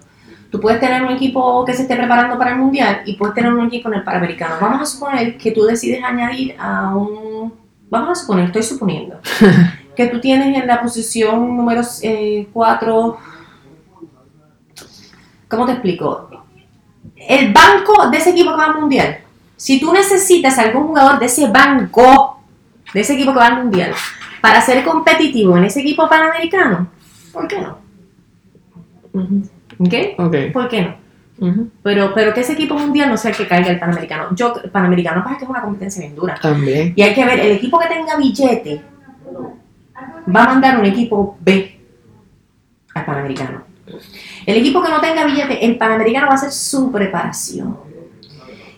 [0.54, 3.52] Tú puedes tener un equipo que se esté preparando para el mundial y puedes tener
[3.52, 4.58] un equipo en el Panamericano.
[4.62, 7.52] Vamos a suponer que tú decides añadir a un.
[7.90, 9.20] Vamos a suponer, estoy suponiendo,
[9.96, 11.82] que tú tienes en la posición número
[12.54, 13.18] 4.
[15.50, 16.30] ¿Cómo te explico?
[17.16, 19.18] El banco de ese equipo que va al mundial.
[19.56, 22.44] Si tú necesitas algún jugador de ese banco,
[22.94, 23.92] de ese equipo que va al mundial,
[24.40, 26.90] para ser competitivo en ese equipo panamericano,
[27.32, 27.80] ¿por qué no?
[29.80, 29.94] ¿Ok?
[30.18, 30.36] Ok.
[30.52, 31.04] ¿Por qué no?
[31.82, 34.34] Pero, pero que ese equipo mundial no sea el que caiga el panamericano.
[34.36, 36.38] Yo, el panamericano pasa que es una competencia bien dura.
[36.42, 36.94] También.
[36.96, 38.82] Y hay que ver, el equipo que tenga billete
[40.34, 41.80] va a mandar un equipo B
[42.94, 43.64] al panamericano.
[44.46, 47.78] El equipo que no tenga billete, el panamericano va a hacer su preparación.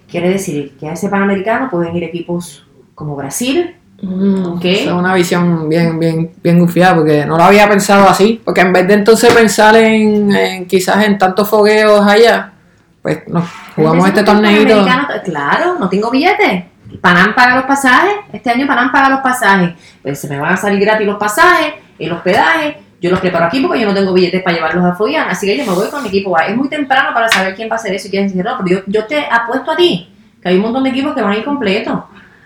[0.07, 2.65] Quiere decir que a ese panamericano pueden ir equipos
[2.95, 8.07] como Brasil, Mm, Es una visión bien, bien, bien gufiada porque no lo había pensado
[8.09, 8.41] así.
[8.43, 12.51] Porque en vez de entonces pensar en, en quizás en tantos fogueos allá,
[13.01, 14.67] pues nos jugamos este torneito.
[14.75, 16.69] panamericano, Claro, no tengo billete.
[17.01, 18.13] Panam paga los pasajes.
[18.31, 19.71] Este año Panam paga los pasajes.
[20.01, 22.77] Pues se me van a salir gratis los pasajes, el hospedaje.
[23.01, 25.29] Yo los preparo aquí porque yo no tengo billetes para llevarlos a Foyan.
[25.29, 26.37] Así que yo me voy con mi equipo.
[26.37, 26.47] A.
[26.47, 28.57] Es muy temprano para saber quién va a hacer eso y quién no.
[28.63, 30.09] Pero yo, yo te apuesto a ti
[30.41, 31.99] que hay un montón de equipos que van a ir completos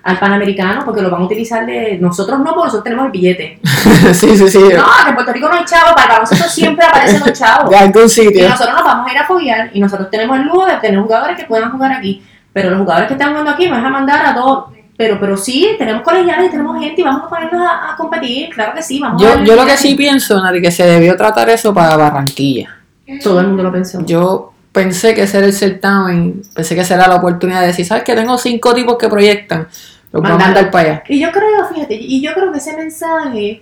[0.10, 1.98] al Panamericano porque lo van a utilizar de.
[2.00, 3.60] Nosotros no, porque nosotros tenemos el billete.
[4.14, 4.60] sí, sí, sí.
[4.60, 4.68] No,
[5.04, 5.94] que en Puerto Rico no hay chavos.
[5.94, 7.70] Para nosotros siempre aparecen los chavos.
[7.70, 8.50] De algún Y sitio.
[8.50, 11.38] nosotros nos vamos a ir a foguear y nosotros tenemos el lujo de tener jugadores
[11.38, 12.24] que puedan jugar aquí.
[12.52, 14.66] Pero los jugadores que están jugando aquí nos van a mandar a todos.
[14.98, 18.50] Pero, pero sí, tenemos colegiales y tenemos gente y vamos a ponernos a, a competir.
[18.50, 20.86] Claro que sí, vamos a Yo, darle yo lo que sí pienso, Nari, que se
[20.86, 22.76] debió tratar eso para Barranquilla.
[23.24, 24.06] Todo el mundo lo pensó.
[24.06, 27.86] Yo pensé que ese era el certamen, pensé que esa era la oportunidad de decir,
[27.86, 29.68] ¿sabes que Tengo cinco tipos que proyectan,
[30.12, 30.48] los voy a Mandar.
[30.48, 31.04] mandar para allá.
[31.08, 33.62] Y yo creo, fíjate, y yo creo que ese mensaje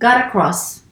[0.00, 0.84] got across.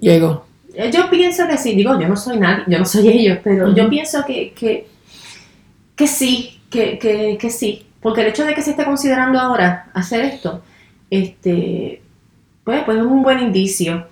[0.00, 0.44] Llegó.
[0.74, 3.74] Eh, Yo pienso que sí, digo, yo no soy nadie, yo no soy ellos, pero
[3.74, 4.86] yo pienso que, que,
[5.94, 7.86] que sí, que, que, que sí.
[8.02, 10.62] Porque el hecho de que se esté considerando ahora hacer esto,
[11.10, 12.02] este,
[12.64, 14.06] pues, pues es un buen indicio.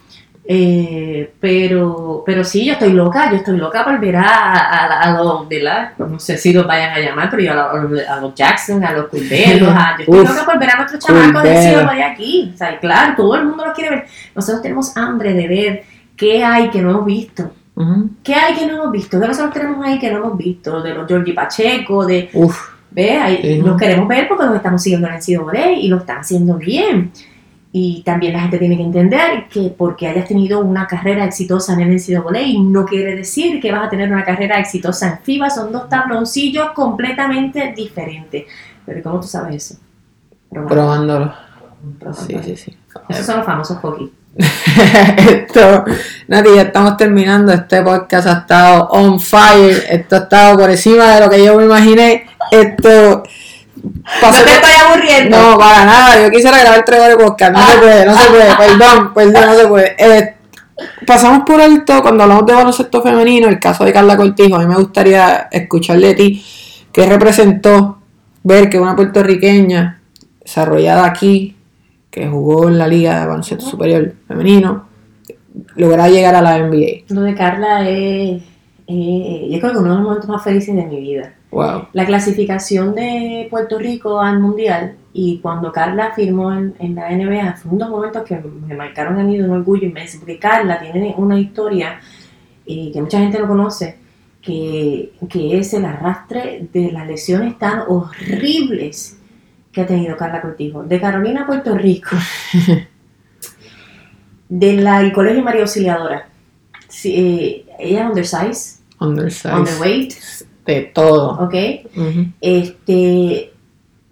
[0.46, 5.10] Eh, pero, pero sí, yo estoy loca, yo estoy loca por ver a, a, a
[5.22, 5.92] los, ¿verdad?
[5.96, 8.92] No sé si los vayan a llamar, pero yo a, los- a los Jackson, a
[8.92, 12.50] los Culveros, a- yo estoy Uf, loca por ver a nuestros chamacos decirlo de aquí.
[12.54, 14.06] O sea, claro, todo el mundo los quiere ver.
[14.34, 15.82] Nosotros tenemos hambre de ver
[16.16, 17.50] qué hay que no hemos visto.
[17.76, 18.10] Ujú.
[18.22, 19.18] ¿Qué hay que no hemos visto?
[19.18, 20.80] ¿Qué nosotros tenemos ahí que no hemos visto?
[20.82, 22.28] De los Georgie Pacheco, de...
[22.34, 22.68] Uf.
[22.90, 23.20] ¿Ves?
[23.20, 23.60] Ahí.
[23.60, 27.10] Los queremos ver porque los estamos siguiendo en el NCAA y lo están haciendo bien.
[27.76, 31.80] Y también la gente tiene que entender que porque hayas tenido una carrera exitosa en
[31.80, 35.50] el NCAA no quiere decir que vas a tener una carrera exitosa en FIBA.
[35.50, 38.44] Son dos tabloncillos completamente diferentes.
[38.86, 39.80] Pero ¿cómo tú sabes eso?
[40.48, 40.72] Probando.
[40.72, 41.34] Probándolo.
[42.12, 42.76] Sí, sí, sí.
[43.08, 44.12] Esos son los famosos hockey.
[44.36, 45.84] Esto,
[46.28, 47.52] Nati, ya estamos terminando.
[47.52, 49.82] Este podcast ha estado on fire.
[49.90, 52.26] Esto ha estado por encima de lo que yo me imaginé.
[52.52, 53.24] Esto.
[54.20, 55.36] Pasó no te estoy aburriendo.
[55.36, 56.22] No, para nada.
[56.22, 57.52] Yo quisiera grabar tres horas de podcast.
[57.52, 58.56] No se puede, no se puede.
[58.58, 59.96] Perdón, perdón, no se puede.
[59.98, 60.34] Eh,
[61.06, 64.56] pasamos por alto cuando hablamos de baloncesto femenino, el caso de Carla Cortijo.
[64.56, 66.44] A mí me gustaría escuchar de ti
[66.92, 67.98] qué representó
[68.42, 70.00] ver que una puertorriqueña
[70.40, 71.56] desarrollada aquí,
[72.10, 74.86] que jugó en la Liga de Baloncesto Superior Femenino,
[75.76, 77.04] lograra llegar a la NBA.
[77.08, 78.42] Lo de Carla es,
[78.86, 81.34] eh, yo creo que uno de los momentos más felices de mi vida.
[81.50, 81.88] Wow.
[81.92, 87.54] La clasificación de Puerto Rico al Mundial y cuando Carla firmó en, en la NBA
[87.54, 91.14] fue unos momentos que me marcaron a mí de un orgullo inmenso, porque Carla tiene
[91.16, 92.00] una historia
[92.66, 93.98] eh, que mucha gente no conoce,
[94.40, 99.18] que, que es el arrastre de las lesiones tan horribles
[99.70, 100.82] que ha tenido Carla Cortijo.
[100.82, 102.16] De Carolina a Puerto Rico,
[104.48, 106.28] del Colegio María Auxiliadora.
[106.94, 109.52] Sí, eh, ella es undersize, Undersized.
[109.52, 110.14] underweight,
[110.64, 111.32] De todo.
[111.44, 111.54] ¿ok?
[112.40, 113.52] Este,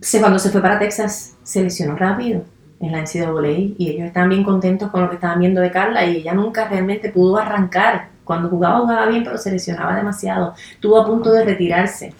[0.00, 2.44] se, cuando se fue para Texas, se lesionó rápido
[2.80, 6.04] en la NCAA y ellos estaban bien contentos con lo que estaban viendo de Carla
[6.04, 8.08] y ella nunca realmente pudo arrancar.
[8.24, 10.54] Cuando jugaba, jugaba bien, pero se lesionaba demasiado.
[10.72, 12.12] Estuvo a punto de retirarse.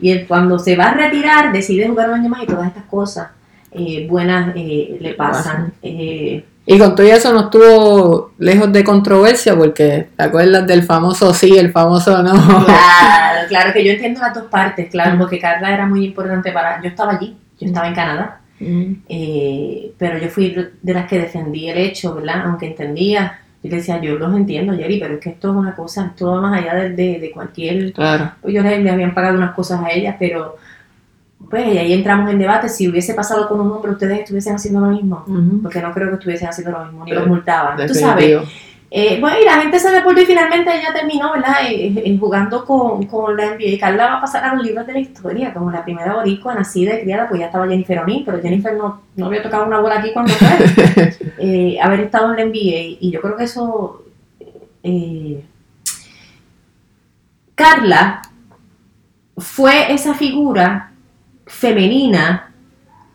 [0.00, 2.84] Y él, cuando se va a retirar, decide jugar un año más y todas estas
[2.84, 3.28] cosas
[3.72, 5.72] eh, buenas eh, le pasan.
[5.82, 11.32] Eh, Y con todo eso no estuvo lejos de controversia porque te acuerdas del famoso
[11.32, 12.32] sí, el famoso no.
[12.32, 16.82] Claro, claro que yo entiendo las dos partes, claro, porque Carla era muy importante para...
[16.82, 21.18] Yo estaba allí, yo estaba en Canadá, Mm, eh, pero yo fui de las que
[21.18, 22.42] defendí el hecho, ¿verdad?
[22.46, 25.74] Aunque entendía, yo le decía, yo los entiendo, Jerry, pero es que esto es una
[25.74, 27.92] cosa, esto va más allá de, de, de cualquier...
[27.92, 28.32] Claro.
[28.40, 30.56] Pues yo le, le habían pagado unas cosas a ellas, pero
[31.50, 34.80] pues y ahí entramos en debate, si hubiese pasado con un hombre, ustedes estuviesen haciendo
[34.80, 35.24] lo mismo.
[35.62, 37.86] Porque no creo que estuviesen haciendo lo mismo, ni Eh, los multaban.
[37.86, 38.42] Tú sabes,
[38.90, 41.56] eh, bueno, y la gente se deportó y finalmente ella terminó, ¿verdad?
[41.68, 43.66] Eh, eh, jugando con, con la NBA.
[43.66, 46.54] Y Carla va a pasar a los libros de la historia, como la primera boricua
[46.54, 49.80] nacida y criada, pues ya estaba Jennifer O'Neill, pero Jennifer no, no había tocado una
[49.80, 51.14] bola aquí cuando fue.
[51.40, 52.96] Eh, haber estado en la NBA.
[53.00, 54.02] Y yo creo que eso.
[54.82, 55.44] eh,
[57.54, 58.22] Carla
[59.36, 60.87] fue esa figura
[61.48, 62.52] femenina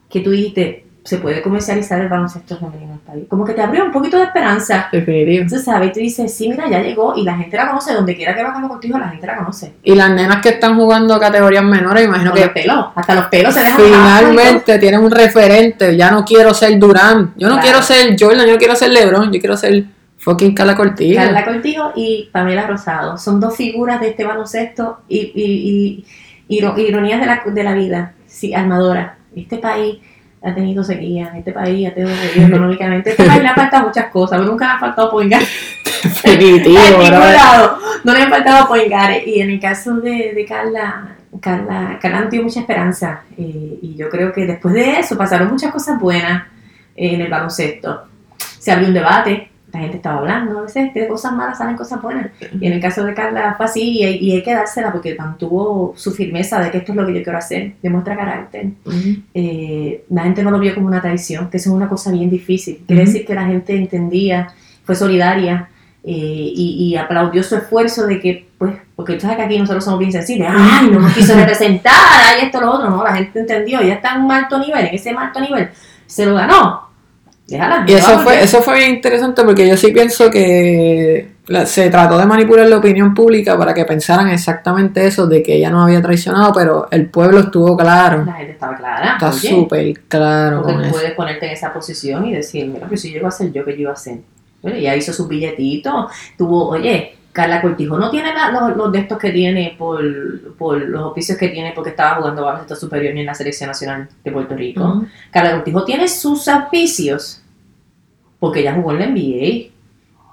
[0.09, 3.23] que tú dijiste, se puede comercializar el baloncesto femenino en el país.
[3.27, 4.87] Como que te abrió un poquito de esperanza.
[4.91, 5.45] Definitivo.
[5.49, 8.33] Tú sabes, tú dices, sí, mira, ya llegó y la gente la conoce, donde quiera
[8.33, 9.73] que va Carlos contigo, la gente la conoce.
[9.83, 13.25] Y las nenas que están jugando categorías menores, imagino Con los que pelos, hasta los
[13.25, 15.97] pelos se dejan finalmente tienen un referente.
[15.97, 17.61] Ya no quiero ser Durán, yo no Claro.
[17.63, 19.83] quiero ser Jordan, yo no quiero ser LeBron, yo quiero ser
[20.19, 21.19] fucking Carla Cortijo.
[21.21, 23.17] Carla Cortijo y Pamela Rosado.
[23.17, 26.05] Son dos figuras de este baloncesto y, y,
[26.47, 28.13] y, iro- ironías de la, de la vida.
[28.33, 29.15] Sí, armadora.
[29.35, 29.99] Este país
[30.41, 33.11] ha tenido sequía, este país ha tenido sequía económicamente.
[33.11, 35.41] Este país le ha faltado muchas cosas, pero nunca le ha faltado poingar.
[36.03, 37.19] Definitivo, en ningún bro.
[37.19, 37.77] lado.
[38.03, 39.25] No le han faltado poingares.
[39.27, 43.21] Y en el caso de, de Carla, Carla, Carla no tiene mucha esperanza.
[43.37, 46.43] eh, y yo creo que después de eso pasaron muchas cosas buenas
[46.95, 48.03] eh, en el baloncesto.
[48.59, 51.99] Se abrió un debate, la gente estaba hablando, a veces de cosas malas salen cosas
[51.99, 52.27] buenas.
[52.59, 55.15] Y en el caso de Carla fue así y hay, y hay que dársela porque
[55.15, 58.67] mantuvo su firmeza de que esto es lo que yo quiero hacer, demuestra carácter.
[59.33, 62.29] Eh, la gente no lo vio como una traición, que eso es una cosa bien
[62.29, 62.83] difícil.
[62.85, 64.53] Quiere decir que la gente entendía,
[64.83, 65.69] fue solidaria
[66.03, 69.83] eh, y, y aplaudió su esfuerzo de que, pues, porque tú sabes que aquí nosotros
[69.83, 73.39] somos bien sensibles, ay, no nos quiso representar, ay, esto, lo otro, no, la gente
[73.39, 75.69] entendió, ya está en un alto nivel, en ese alto nivel,
[76.05, 76.92] se lo ganó.
[77.53, 81.89] Déjala, Y eso fue, eso fue bien interesante porque yo sí pienso que la- se
[81.89, 85.83] trató de manipular la opinión pública para que pensaran exactamente eso, de que ella no
[85.83, 88.23] había traicionado, pero el pueblo estuvo claro.
[88.25, 89.13] La gente estaba clara.
[89.13, 90.91] Está súper claro Porque eso.
[90.91, 93.63] puedes ponerte en esa posición y decir, mira, pues si yo iba a hacer yo,
[93.65, 94.17] que yo iba a hacer?
[94.61, 98.99] Bueno, ella hizo sus billetitos, tuvo, oye, Carla Cortijo no tiene la- los, los de
[98.99, 99.99] estos que tiene por,
[100.57, 104.31] por los oficios que tiene porque estaba jugando baloncesto superior en la selección nacional de
[104.31, 105.03] Puerto Rico.
[105.31, 107.41] Carla Cortijo tiene sus auspicios
[108.43, 109.71] porque ella jugó en la NBA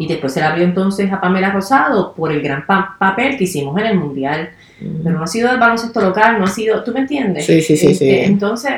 [0.01, 3.45] y después se la abrió entonces a Pamela Rosado por el gran pa- papel que
[3.45, 4.51] hicimos en el Mundial.
[5.05, 7.47] Pero no ha sido del baloncesto local, no ha sido, ¿tú me entiendes?
[7.47, 8.21] Sí, sí, sí, Este, sí.
[8.33, 8.73] Entonces,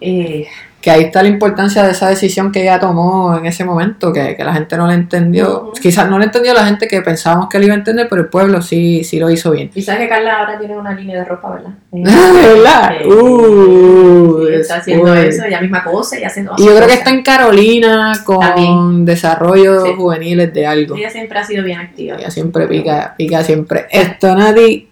[0.00, 0.46] eh,
[0.80, 4.36] que ahí está la importancia de esa decisión que ella tomó en ese momento, que,
[4.36, 5.72] que la gente no la entendió.
[5.82, 8.28] Quizás no la entendió la gente que pensábamos que la iba a entender, pero el
[8.28, 9.70] pueblo sí, sí lo hizo bien.
[9.74, 11.70] Y sabes que Carla ahora tiene una línea de ropa, ¿verdad?
[11.92, 12.92] Eh, ¿Verdad?
[13.00, 17.10] eh, Uh, está haciendo eso, ella misma cose y haciendo Y yo creo que está
[17.10, 19.04] en Carolina con También.
[19.04, 19.92] desarrollo Sí.
[19.96, 20.96] juveniles de algo.
[20.96, 22.16] Ella siempre ha sido bien activa.
[22.18, 23.86] Ella siempre pica, pica siempre.
[23.90, 24.87] Esto, Nati,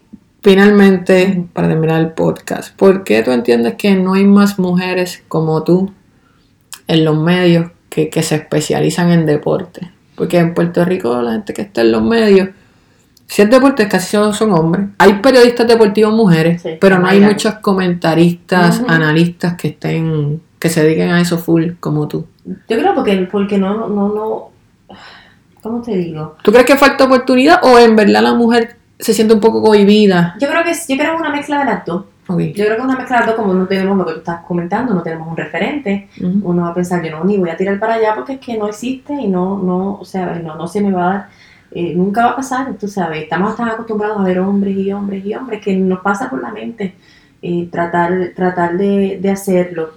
[0.47, 5.65] finalmente, para terminar el podcast, ¿por qué tú entiendes que no hay más mujeres como
[5.65, 5.91] tú
[6.87, 9.91] en los medios que, que se especializan en deporte?
[10.15, 12.51] Porque en Puerto Rico la gente que está en los medios,
[13.27, 14.87] si es deporte, casi todos son hombres.
[14.99, 20.85] Hay periodistas deportivos mujeres, Sí, pero no hay muchos comentaristas, analistas que estén, que se
[20.85, 22.25] dediquen a eso full como tú.
[22.45, 24.51] Yo creo porque, porque no, no, no,
[25.61, 26.37] ¿cómo te digo?
[26.45, 30.37] ¿Tú crees que falta oportunidad o en verdad la mujer se siente un poco cohibida?
[30.41, 32.05] Yo creo que es, yo creo que es una mezcla de las dos.
[32.29, 34.19] Yo creo que es una mezcla de las dos, como no tenemos lo que tú
[34.19, 36.09] estás comentando, no tenemos un referente.
[36.43, 38.59] Uno va a pensar, yo no, ni voy a tirar para allá porque es que
[38.59, 41.29] no existe y no, no, o sea, no, no se me va a dar,
[41.71, 45.25] eh, nunca va a pasar, tú sabes, estamos tan acostumbrados a ver hombres y hombres
[45.25, 46.95] y hombres que nos pasa por la mente
[47.43, 49.91] eh, tratar, tratar de, de hacerlo.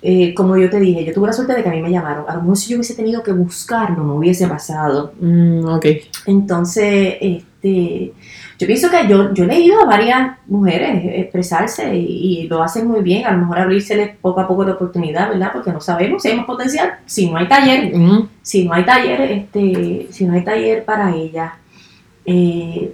[0.00, 2.24] Eh, como yo te dije, yo tuve la suerte de que a mí me llamaron.
[2.28, 5.12] A lo mejor si yo hubiese tenido que buscarlo, no hubiese pasado.
[5.20, 5.86] Mm, ok.
[6.26, 8.12] Entonces, este,
[8.58, 12.88] yo pienso que yo, yo he leído a varias mujeres expresarse y, y lo hacen
[12.88, 13.24] muy bien.
[13.24, 15.50] A lo mejor abrírseles poco a poco la oportunidad, ¿verdad?
[15.52, 16.98] Porque no sabemos si hay más potencial.
[17.06, 17.92] Si no hay taller,
[18.42, 21.54] si no hay taller, este, si no hay taller para ella.
[22.26, 22.92] eh,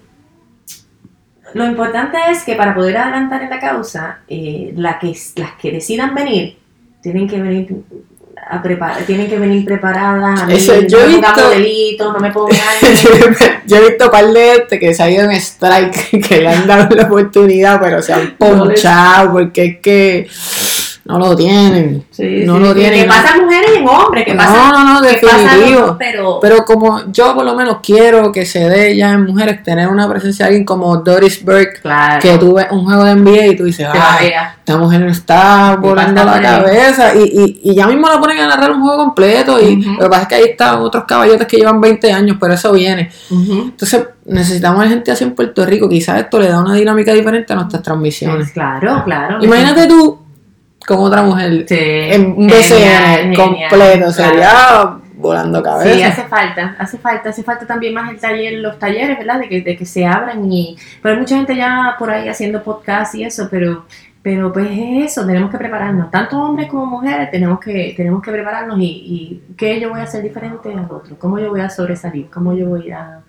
[1.54, 5.70] lo importante es que para poder adelantar en la causa, eh, la que, las que
[5.70, 6.58] decidan venir,
[7.00, 7.84] tienen que venir
[8.50, 10.40] a preparar, tienen que venir preparadas.
[10.42, 12.58] A mí, Eso, yo no he visto- no me pongan
[13.66, 16.48] Yo he visto un par de este que se ha ido en strike, que le
[16.48, 20.26] han dado la oportunidad, pero se han ponchado porque es que
[21.04, 22.04] no lo tienen.
[22.10, 23.02] Sí, no sí, lo tienen.
[23.02, 24.72] Que pasan mujeres en hombres, que no, pasan.
[24.72, 25.96] no, no, pasan definitivo.
[25.98, 29.88] pero, Pero como yo por lo menos quiero que se dé ya en mujeres tener
[29.88, 33.46] una presencia de alguien como Doris Burke, claro, que tú ves un juego de NBA
[33.48, 37.74] y tú dices, te ah, esta mujer no está volando la cabeza y, y, y
[37.74, 40.34] ya mismo la ponen a narrar un juego completo y lo que pasa es que
[40.36, 43.10] ahí están otros caballotes que llevan 20 años, pero eso viene.
[43.30, 43.52] Ujú.
[43.64, 47.56] Entonces necesitamos gente así en Puerto Rico, quizás esto le da una dinámica diferente a
[47.56, 48.36] nuestras transmisiones.
[48.38, 49.44] Pues claro, claro.
[49.44, 50.23] Imagínate tú
[50.86, 54.12] con otra mujer Sí, en un BCN genial, completo, claro.
[54.12, 56.06] sería volando Sí, cabeza.
[56.08, 59.40] hace falta, hace falta, hace falta también más el taller, los talleres, ¿verdad?
[59.40, 62.62] De que, de que se abran y, pero hay mucha gente ya por ahí haciendo
[62.62, 63.86] podcast y eso, pero,
[64.22, 68.32] pero pues es eso, tenemos que prepararnos, tanto hombres como mujeres tenemos que, tenemos que
[68.32, 71.70] prepararnos y, y qué yo voy a hacer diferente al otro, cómo yo voy a
[71.70, 73.20] sobresalir, cómo yo voy a,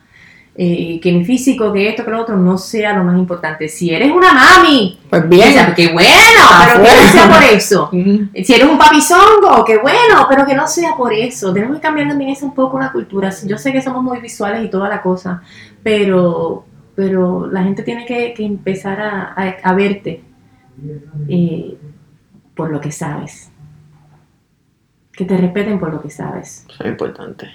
[0.57, 3.67] eh, que mi físico, que esto, que lo otro no sea lo más importante.
[3.67, 5.53] Si eres una mami, Pues bien.
[5.75, 6.09] qué bueno,
[6.65, 7.89] pero que no sea por eso.
[8.43, 11.53] Si eres un papizongo, qué bueno, pero que no sea por eso.
[11.53, 13.31] Tenemos que cambiar también esa un poco la cultura.
[13.45, 15.41] Yo sé que somos muy visuales y toda la cosa,
[15.83, 20.23] pero, pero la gente tiene que, que empezar a, a- a verte
[21.27, 21.77] eh,
[22.55, 23.51] por lo que sabes.
[25.11, 26.65] Que te respeten por lo que sabes.
[26.69, 27.49] Eso es importante.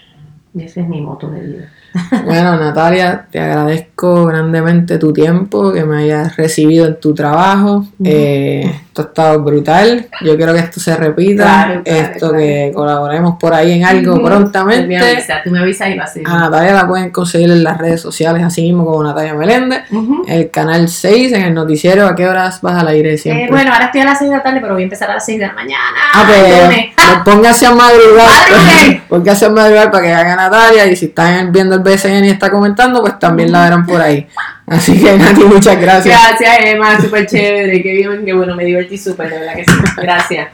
[0.55, 1.73] Y ese es mi moto de vida.
[2.25, 7.87] Bueno, Natalia, te agradezco grandemente tu tiempo, que me hayas recibido en tu trabajo.
[8.05, 10.09] Eh, esto ha estado brutal.
[10.23, 11.43] Yo quiero que esto se repita.
[11.45, 12.37] Claro, claro, esto claro.
[12.39, 14.25] que colaboremos por ahí en algo Ujú.
[14.25, 14.83] prontamente.
[14.83, 16.31] Tú me avisas, tú me avisas y lo hacemos.
[16.31, 19.83] A Natalia la pueden conseguir en las redes sociales, así mismo como Natalia Meléndez.
[19.91, 20.25] Ujú.
[20.27, 22.07] El canal 6 en el noticiero.
[22.07, 23.45] ¿A qué horas vas al aire siempre?
[23.45, 25.15] Eh, bueno, ahora estoy a las 6 de la tarde, pero voy a empezar a
[25.15, 25.81] las 6 de la mañana.
[26.15, 26.87] Ah, pues, Lunes.
[26.97, 29.01] pues póngase a madrugar.
[29.09, 30.87] Póngase a madrugar para que haga Natalia.
[30.87, 34.27] Y si están viendo el BCN está comentando, pues también la verán por ahí.
[34.67, 36.17] Así que, Nati, muchas gracias.
[36.17, 39.73] Gracias, Emma, súper chévere, qué bien, qué bueno, me divertí súper, de verdad que sí.
[39.97, 40.49] Gracias.